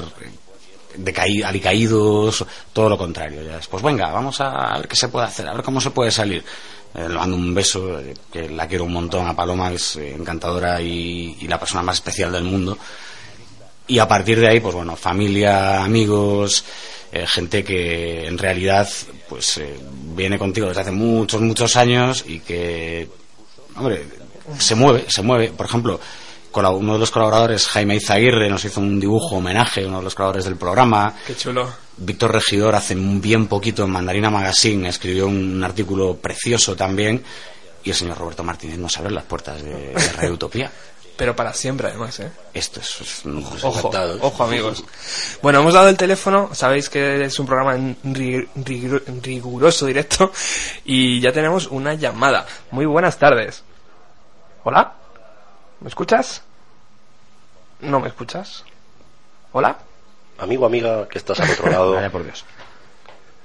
[1.46, 3.44] alicaídos, todo lo contrario.
[3.44, 5.92] Ya es, pues venga, vamos a ver qué se puede hacer, a ver cómo se
[5.92, 6.44] puede salir.
[6.94, 9.96] Eh, le mando un beso, eh, que la quiero un montón a Paloma, que es
[9.98, 12.78] eh, encantadora y, la persona más especial del mundo.
[13.88, 16.64] Y a partir de ahí, pues bueno, familia, amigos,
[17.10, 18.88] gente que en realidad
[19.28, 19.78] pues eh,
[20.16, 23.08] viene contigo desde hace muchos, muchos años y que,
[23.76, 24.06] hombre,
[24.58, 25.50] se mueve, se mueve.
[25.50, 26.00] Por ejemplo,
[26.66, 30.46] uno de los colaboradores, Jaime Izaguirre, nos hizo un dibujo homenaje, uno de los colaboradores
[30.46, 31.14] del programa.
[31.26, 31.70] Qué chulo.
[31.98, 37.24] Víctor Regidor hace un bien poquito en Mandarina Magazine escribió un artículo precioso también
[37.84, 40.72] y el señor Roberto Martínez nos abre las puertas de, de Radio Utopía.
[41.18, 42.32] Pero para siempre, además, ¿eh?
[42.54, 43.24] Esto es,
[43.64, 43.90] Ojo,
[44.22, 44.84] ojo, amigos.
[45.42, 46.52] Bueno, hemos dado el teléfono.
[46.54, 50.32] Sabéis que es un programa en ri- rig- riguroso directo.
[50.86, 52.46] Y ya tenemos una llamada.
[52.70, 53.64] Muy buenas tardes.
[54.64, 54.94] ¿Hola?
[55.80, 56.44] ¿Me escuchas?
[57.82, 58.64] ¿No me escuchas?
[59.52, 59.78] ¿Hola?
[60.40, 61.94] Amigo, amiga, que estás al otro lado.
[61.96, 62.46] Vaya por Dios.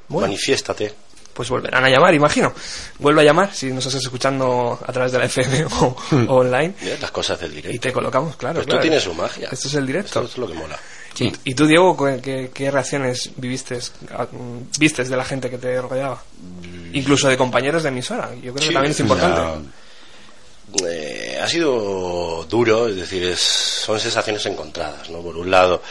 [0.08, 0.26] Bueno.
[0.28, 0.94] Manifiéstate.
[1.32, 2.52] Pues volverán a llamar, imagino.
[2.98, 5.96] Vuelve a llamar si nos estás escuchando a través de la FM o,
[6.28, 6.74] o online.
[6.82, 7.74] Mira las cosas del directo.
[7.74, 8.56] Y te colocamos, claro.
[8.56, 8.82] Pues tú claro.
[8.82, 9.48] tienes su magia.
[9.50, 10.20] Esto es el directo.
[10.20, 10.78] Esto es lo que mola.
[11.18, 13.78] ¿Y, y tú, Diego, qué, qué- reacciones viviste,
[14.78, 16.22] vistes de la gente que te rodeaba?
[16.92, 18.30] Incluso de compañeros de emisora.
[18.34, 19.68] Yo creo que también es importante.
[20.88, 25.20] Eh, ha sido duro, es decir, es- son sensaciones encontradas, ¿no?
[25.20, 25.82] Por un lado,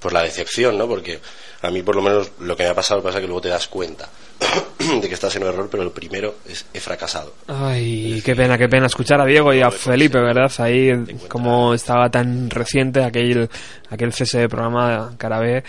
[0.00, 0.86] por la decepción, ¿no?
[0.88, 1.20] Porque
[1.62, 3.68] a mí, por lo menos, lo que me ha pasado pasa que luego te das
[3.68, 4.08] cuenta
[4.78, 7.34] de que estás en un error, pero el primero es he fracasado.
[7.48, 10.50] Ay, qué pena, qué pena escuchar a Diego y a Felipe, ¿verdad?
[10.58, 10.90] Ahí,
[11.28, 13.48] como estaba tan reciente aquel,
[13.90, 15.62] aquel cese de programa Cara B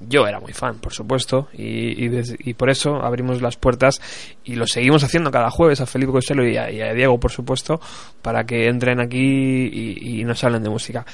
[0.00, 2.08] Yo era muy fan, por supuesto, y,
[2.54, 4.00] por eso abrimos las puertas
[4.44, 7.80] y lo seguimos haciendo cada jueves a Felipe Costello y a, Diego, por supuesto,
[8.22, 11.04] para que entren aquí y, y nos hablen de música.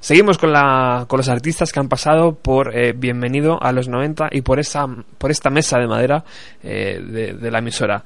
[0.00, 4.28] Seguimos con, la, con los artistas que han pasado por eh, Bienvenido a los 90
[4.32, 4.86] y por, esa,
[5.18, 6.24] por esta mesa de madera
[6.62, 8.04] eh, de, de la emisora.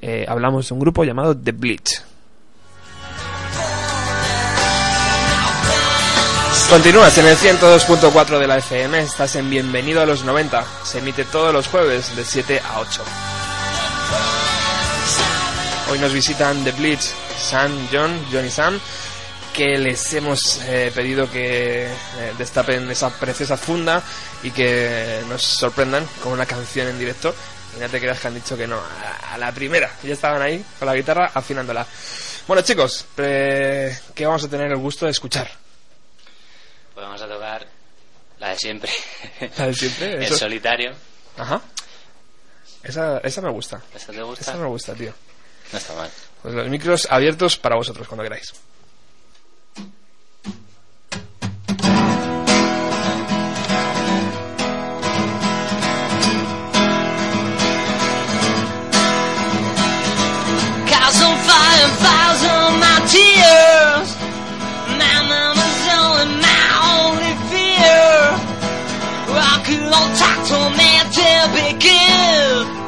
[0.00, 2.09] Eh, hablamos de un grupo llamado The Bleach.
[6.70, 10.64] Continúas en el 102.4 de la FM, estás en Bienvenido a los 90.
[10.84, 13.02] Se emite todos los jueves de 7 a 8.
[15.90, 17.02] Hoy nos visitan The Bleach,
[17.36, 18.78] Sam, John, John y Sam,
[19.52, 21.88] que les hemos eh, pedido que eh,
[22.38, 24.00] destapen esa preciosa funda
[24.44, 27.34] y que nos sorprendan con una canción en directo.
[27.76, 28.78] Y no te creas que han dicho que no,
[29.32, 29.90] a, la primera.
[30.04, 31.84] Ya estaban ahí con la guitarra afinándola.
[32.46, 35.50] Bueno chicos, eh, ¿qué vamos a tener el gusto de escuchar?
[37.00, 37.66] Pues vamos a tocar
[38.40, 38.90] la de siempre.
[39.56, 40.36] La de siempre, El eso.
[40.36, 40.92] solitario.
[41.38, 41.62] Ajá.
[42.82, 43.80] Esa, esa me gusta.
[43.94, 44.42] ¿Esa te gusta?
[44.42, 45.14] Esa me gusta, tío.
[45.72, 46.10] No está mal.
[46.42, 48.52] Pues los micros abiertos para vosotros cuando queráis.
[60.90, 62.39] Cars on fire and fires
[70.50, 72.79] So magic begin.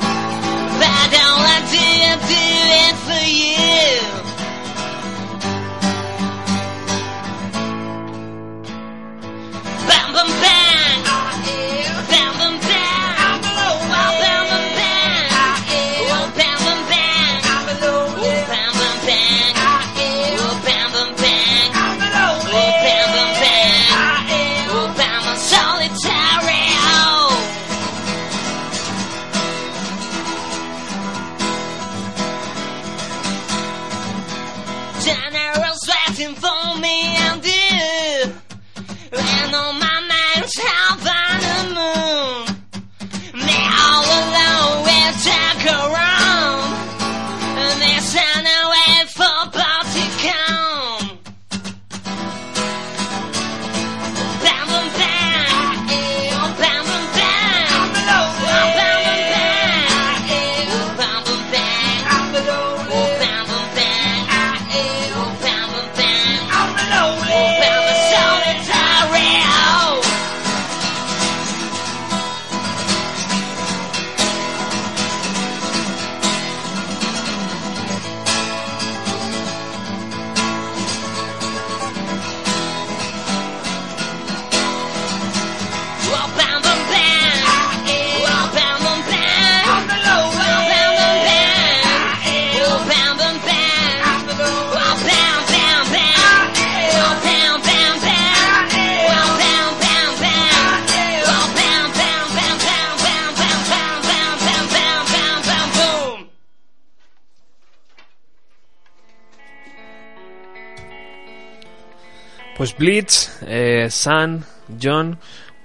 [114.02, 114.44] Sun,
[114.82, 115.16] John,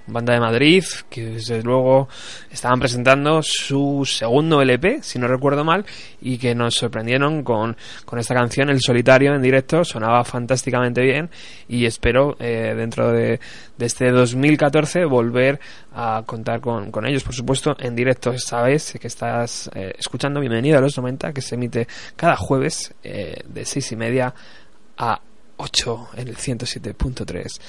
[0.06, 2.08] banda de Madrid, que desde luego
[2.52, 5.84] estaban presentando su segundo LP, si no recuerdo mal,
[6.20, 11.30] y que nos sorprendieron con, con esta canción, El Solitario, en directo, sonaba fantásticamente bien,
[11.66, 13.40] y espero eh, dentro de,
[13.76, 15.58] de este 2014 volver
[15.92, 18.96] a contar con, con ellos, por supuesto, en directo esta vez.
[19.00, 23.64] Que estás eh, escuchando Bienvenido a los 90, que se emite cada jueves eh, de
[23.64, 24.32] seis y media
[24.96, 25.20] a
[25.58, 27.60] 8 en el 107.3.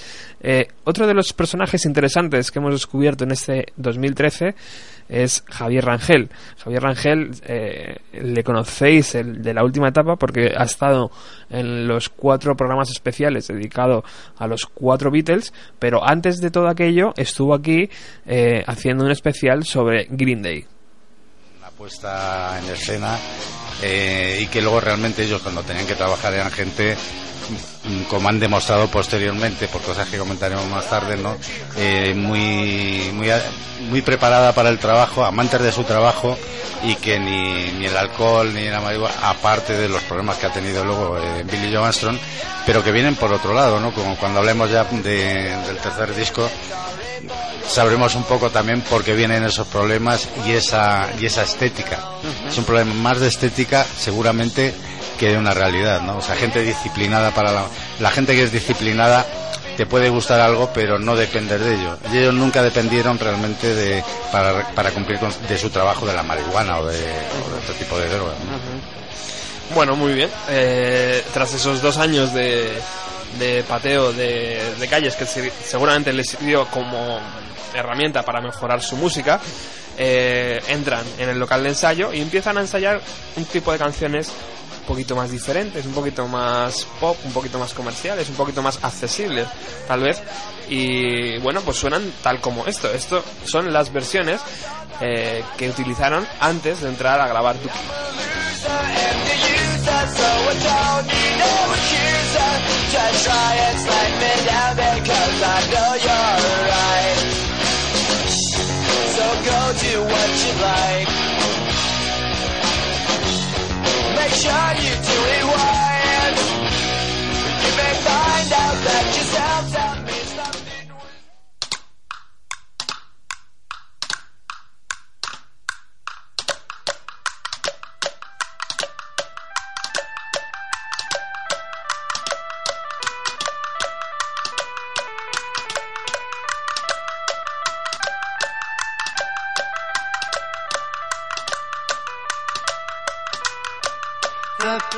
[0.41, 4.55] Eh, otro de los personajes interesantes que hemos descubierto en este 2013
[5.09, 6.29] es Javier Rangel.
[6.63, 11.11] Javier Rangel eh, le conocéis el de la última etapa porque ha estado
[11.49, 14.03] en los cuatro programas especiales dedicados
[14.37, 17.89] a los cuatro Beatles, pero antes de todo aquello estuvo aquí
[18.25, 20.65] eh, haciendo un especial sobre Green Day.
[21.75, 23.17] puesta en escena
[23.81, 26.95] eh, y que luego realmente ellos cuando tenían que trabajar eran gente
[28.09, 31.35] como han demostrado posteriormente por cosas que comentaremos más tarde no
[31.77, 33.29] Eh, muy muy
[33.89, 36.37] muy preparada para el trabajo amantes de su trabajo
[36.83, 40.53] y que ni, ni el alcohol ni la marihuana aparte de los problemas que ha
[40.53, 42.17] tenido luego eh, Billy Joe Armstrong
[42.65, 46.49] pero que vienen por otro lado no como cuando hablemos ya de- del tercer disco
[47.67, 51.99] sabremos un poco también por qué vienen esos problemas y esa y esa estética.
[52.49, 54.73] Es un problema más de estética seguramente
[55.19, 56.17] que de una realidad, ¿no?
[56.17, 57.65] O sea, gente disciplinada para la,
[57.99, 59.25] la gente que es disciplinada
[59.77, 61.97] te puede gustar algo, pero no depender de ello.
[62.11, 66.23] Y ellos nunca dependieron realmente de, para, para cumplir con, de su trabajo de la
[66.23, 68.31] marihuana o de, o otro tipo de droga.
[68.33, 69.75] ¿no?
[69.75, 70.29] Bueno, muy bien.
[70.49, 72.71] Eh, tras esos dos años de,
[73.37, 77.19] de pateo de, de calles que se- seguramente les sirvió como
[77.73, 79.39] herramienta para mejorar su música,
[79.97, 82.99] eh, entran en el local de ensayo y empiezan a ensayar
[83.37, 84.31] un tipo de canciones
[84.89, 89.47] poquito más diferentes, un poquito más pop, un poquito más comerciales, un poquito más accesibles,
[89.87, 90.19] tal vez.
[90.67, 92.91] Y bueno, pues suenan tal como esto.
[92.91, 94.41] Esto son las versiones
[94.99, 97.55] eh, que utilizaron antes de entrar a grabar.
[114.41, 115.68] Sure you do it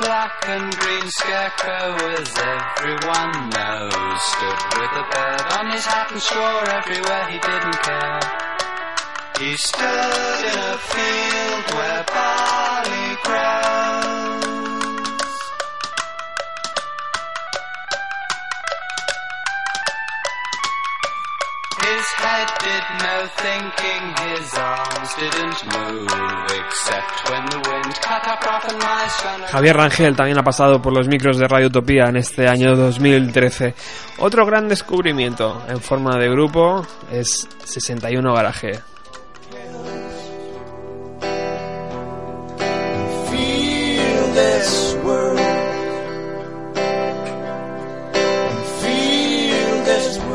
[0.00, 6.22] black and green scarecrow, as everyone knows, stood with a bird on his hat and
[6.22, 8.20] swore everywhere he didn't care.
[9.38, 14.21] He stood in a field where barley grows.
[21.82, 26.08] His head did no thinking, his arms didn't move,
[26.62, 31.08] except when the wind cut up and ran Javier Rangel también ha pasado por los
[31.08, 33.74] micros de Radio Utopía en este año 2013.
[34.18, 38.91] Otro gran descubrimiento en forma de grupo es 61 Garaje.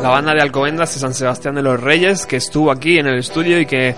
[0.07, 3.19] La banda de Alcobendas de San Sebastián de los Reyes que estuvo aquí en el
[3.19, 3.93] estudio y que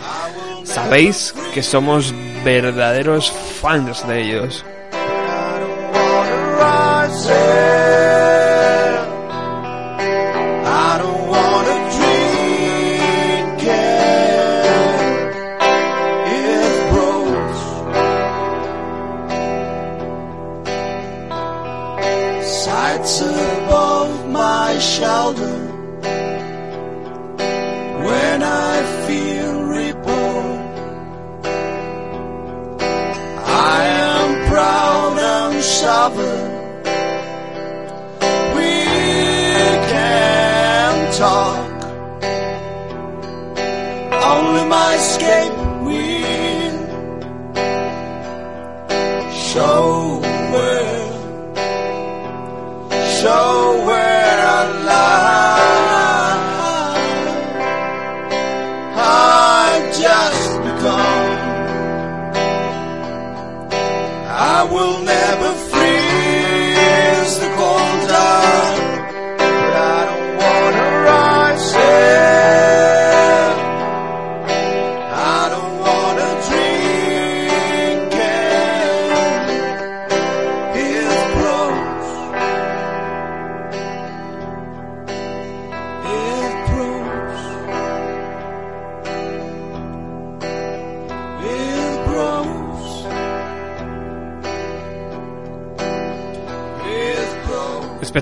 [0.63, 4.65] sabéis que somos verdaderos fans de ellos.
[35.79, 36.51] Sovereign.
[38.55, 38.73] We
[39.93, 41.69] can talk.
[44.33, 46.79] Only my escape will
[49.51, 50.19] show
[50.51, 51.01] where,
[53.21, 53.58] show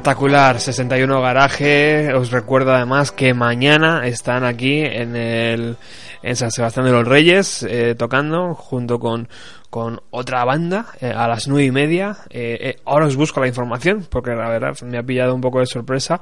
[0.08, 2.14] Espectacular, 61 Garaje.
[2.14, 5.76] Os recuerdo además que mañana están aquí en el
[6.24, 9.28] en San Sebastián de los Reyes eh, tocando junto con,
[9.70, 12.20] con otra banda eh, a las nueve y media.
[12.30, 15.60] Eh, eh, ahora os busco la información porque la verdad me ha pillado un poco
[15.60, 16.22] de sorpresa.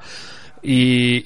[0.62, 1.22] Y,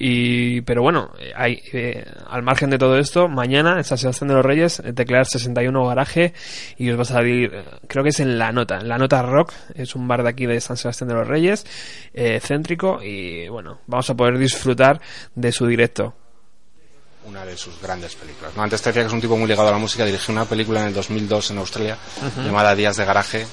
[0.57, 4.35] y- pero bueno, hay, eh, al margen de todo esto, mañana en San Sebastián de
[4.35, 6.33] los Reyes, eh, teclear 61 garaje
[6.77, 9.21] y os va a salir, eh, creo que es en La Nota, en La Nota
[9.23, 11.65] Rock, es un bar de aquí de San Sebastián de los Reyes,
[12.13, 15.01] eh, céntrico y bueno, vamos a poder disfrutar
[15.35, 16.13] de su directo.
[17.23, 18.51] una de sus grandes películas.
[18.57, 18.63] ¿no?
[18.63, 20.81] Antes te decía que es un tipo muy ligado a la música, dirigió una película
[20.81, 21.97] en el 2002 en Australia
[22.43, 23.45] llamada Días de Garaje.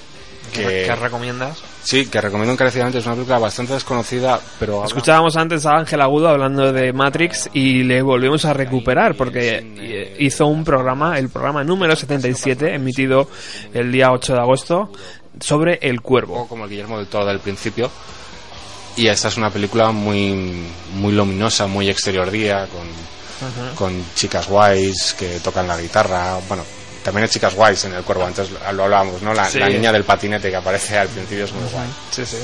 [0.53, 1.63] Que, ¿Qué recomiendas?
[1.83, 6.01] Sí, que recomiendo encarecidamente, es una película bastante desconocida, pero habla- Escuchábamos antes a Ángel
[6.01, 11.65] Agudo hablando de Matrix y le volvemos a recuperar porque hizo un programa, el programa
[11.65, 13.29] número 77, emitido
[13.73, 14.93] el día 8 de agosto,
[15.41, 16.47] sobre el cuervo.
[16.49, 17.91] como el Guillermo del Toro del principio.
[18.97, 22.83] Y esta es una película muy, muy luminosa, muy exterior día, con,
[23.49, 23.75] Ajá.
[23.77, 26.37] con chicas guays que tocan la guitarra.
[26.49, 26.65] Bueno,
[27.09, 29.33] también hay chicas guays en el cuervo, antes lo hablábamos, ¿no?
[29.35, 29.59] La, Sí.
[29.59, 31.89] la niña del patinete que aparece al principio es muy guay.
[32.11, 32.37] Sí, sí.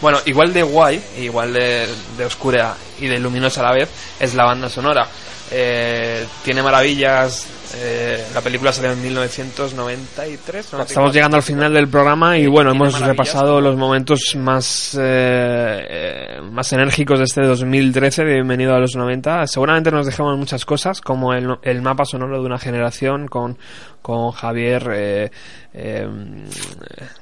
[0.00, 3.88] Bueno, igual de guay, igual de, de oscura y de luminosa a la vez,
[4.20, 5.08] es la banda sonora.
[5.50, 7.46] Eh, tiene maravillas.
[7.74, 10.72] Eh, la película salió en 1993.
[10.72, 10.82] ¿no?
[10.82, 16.40] Estamos llegando al final del programa y bueno, hemos repasado los momentos más eh, eh,
[16.42, 19.46] más enérgicos de este 2013 de Bienvenido a los 90.
[19.46, 23.58] Seguramente nos dejamos muchas cosas, como el, el mapa sonoro de una generación con,
[24.02, 24.88] con Javier.
[24.92, 25.30] Eh,
[25.74, 26.08] eh,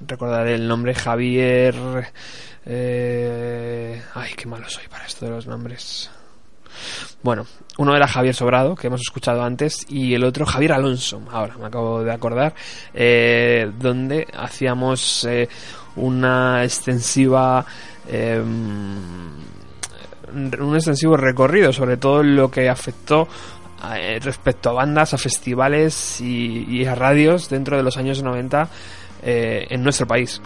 [0.07, 1.75] recordaré el nombre Javier.
[2.67, 6.11] Eh, ay, qué malo soy para esto de los nombres.
[7.23, 7.47] Bueno,
[7.79, 11.67] uno era Javier Sobrado, que hemos escuchado antes, y el otro Javier Alonso, ahora me
[11.67, 12.55] acabo de acordar,
[12.93, 15.49] eh, donde hacíamos eh,
[15.97, 17.65] una extensiva...
[18.09, 18.43] eh,
[20.35, 23.29] un extensivo recorrido sobre todo lo que afectó
[23.97, 28.69] eh, respecto a bandas, a festivales y, y a radios dentro de los años 90
[29.23, 30.41] eh, en nuestro país.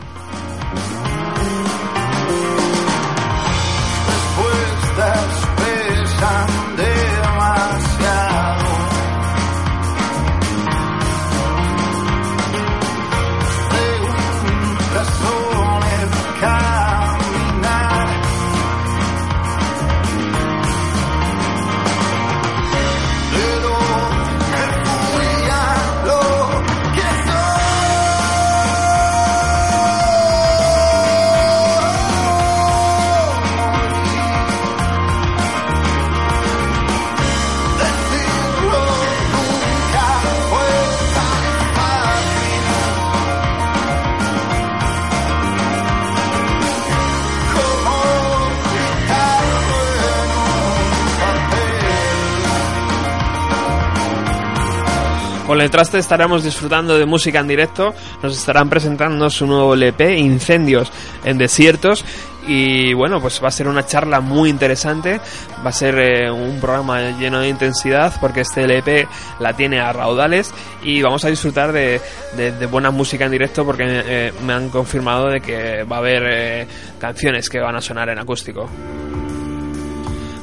[55.50, 60.92] Con Letraste estaremos disfrutando de música en directo, nos estarán presentando su nuevo LP, Incendios
[61.24, 62.06] en Desiertos,
[62.48, 65.20] y bueno, pues va a ser una charla muy interesante,
[65.66, 69.08] va a ser eh, un programa lleno de intensidad, porque este LP
[69.40, 70.54] la tiene a raudales,
[70.84, 72.00] y vamos a disfrutar de,
[72.38, 76.00] de- de buena música en directo, porque eh, me han confirmado de que va a
[76.00, 76.68] haber eh,
[77.00, 78.70] canciones que van a sonar en acústico.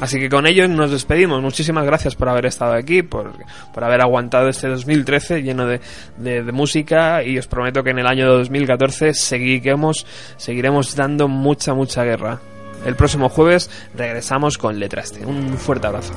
[0.00, 1.40] Así que con ello nos despedimos.
[1.40, 3.32] Muchísimas gracias por haber estado aquí, por,
[3.72, 5.80] por haber aguantado este 2013 lleno de,
[6.18, 10.06] de- de música y os prometo que en el año 2014 seguiremos,
[10.36, 12.40] seguiremos dando mucha, mucha guerra.
[12.84, 15.24] El próximo jueves regresamos con Letraste.
[15.24, 16.12] Un fuerte abrazo.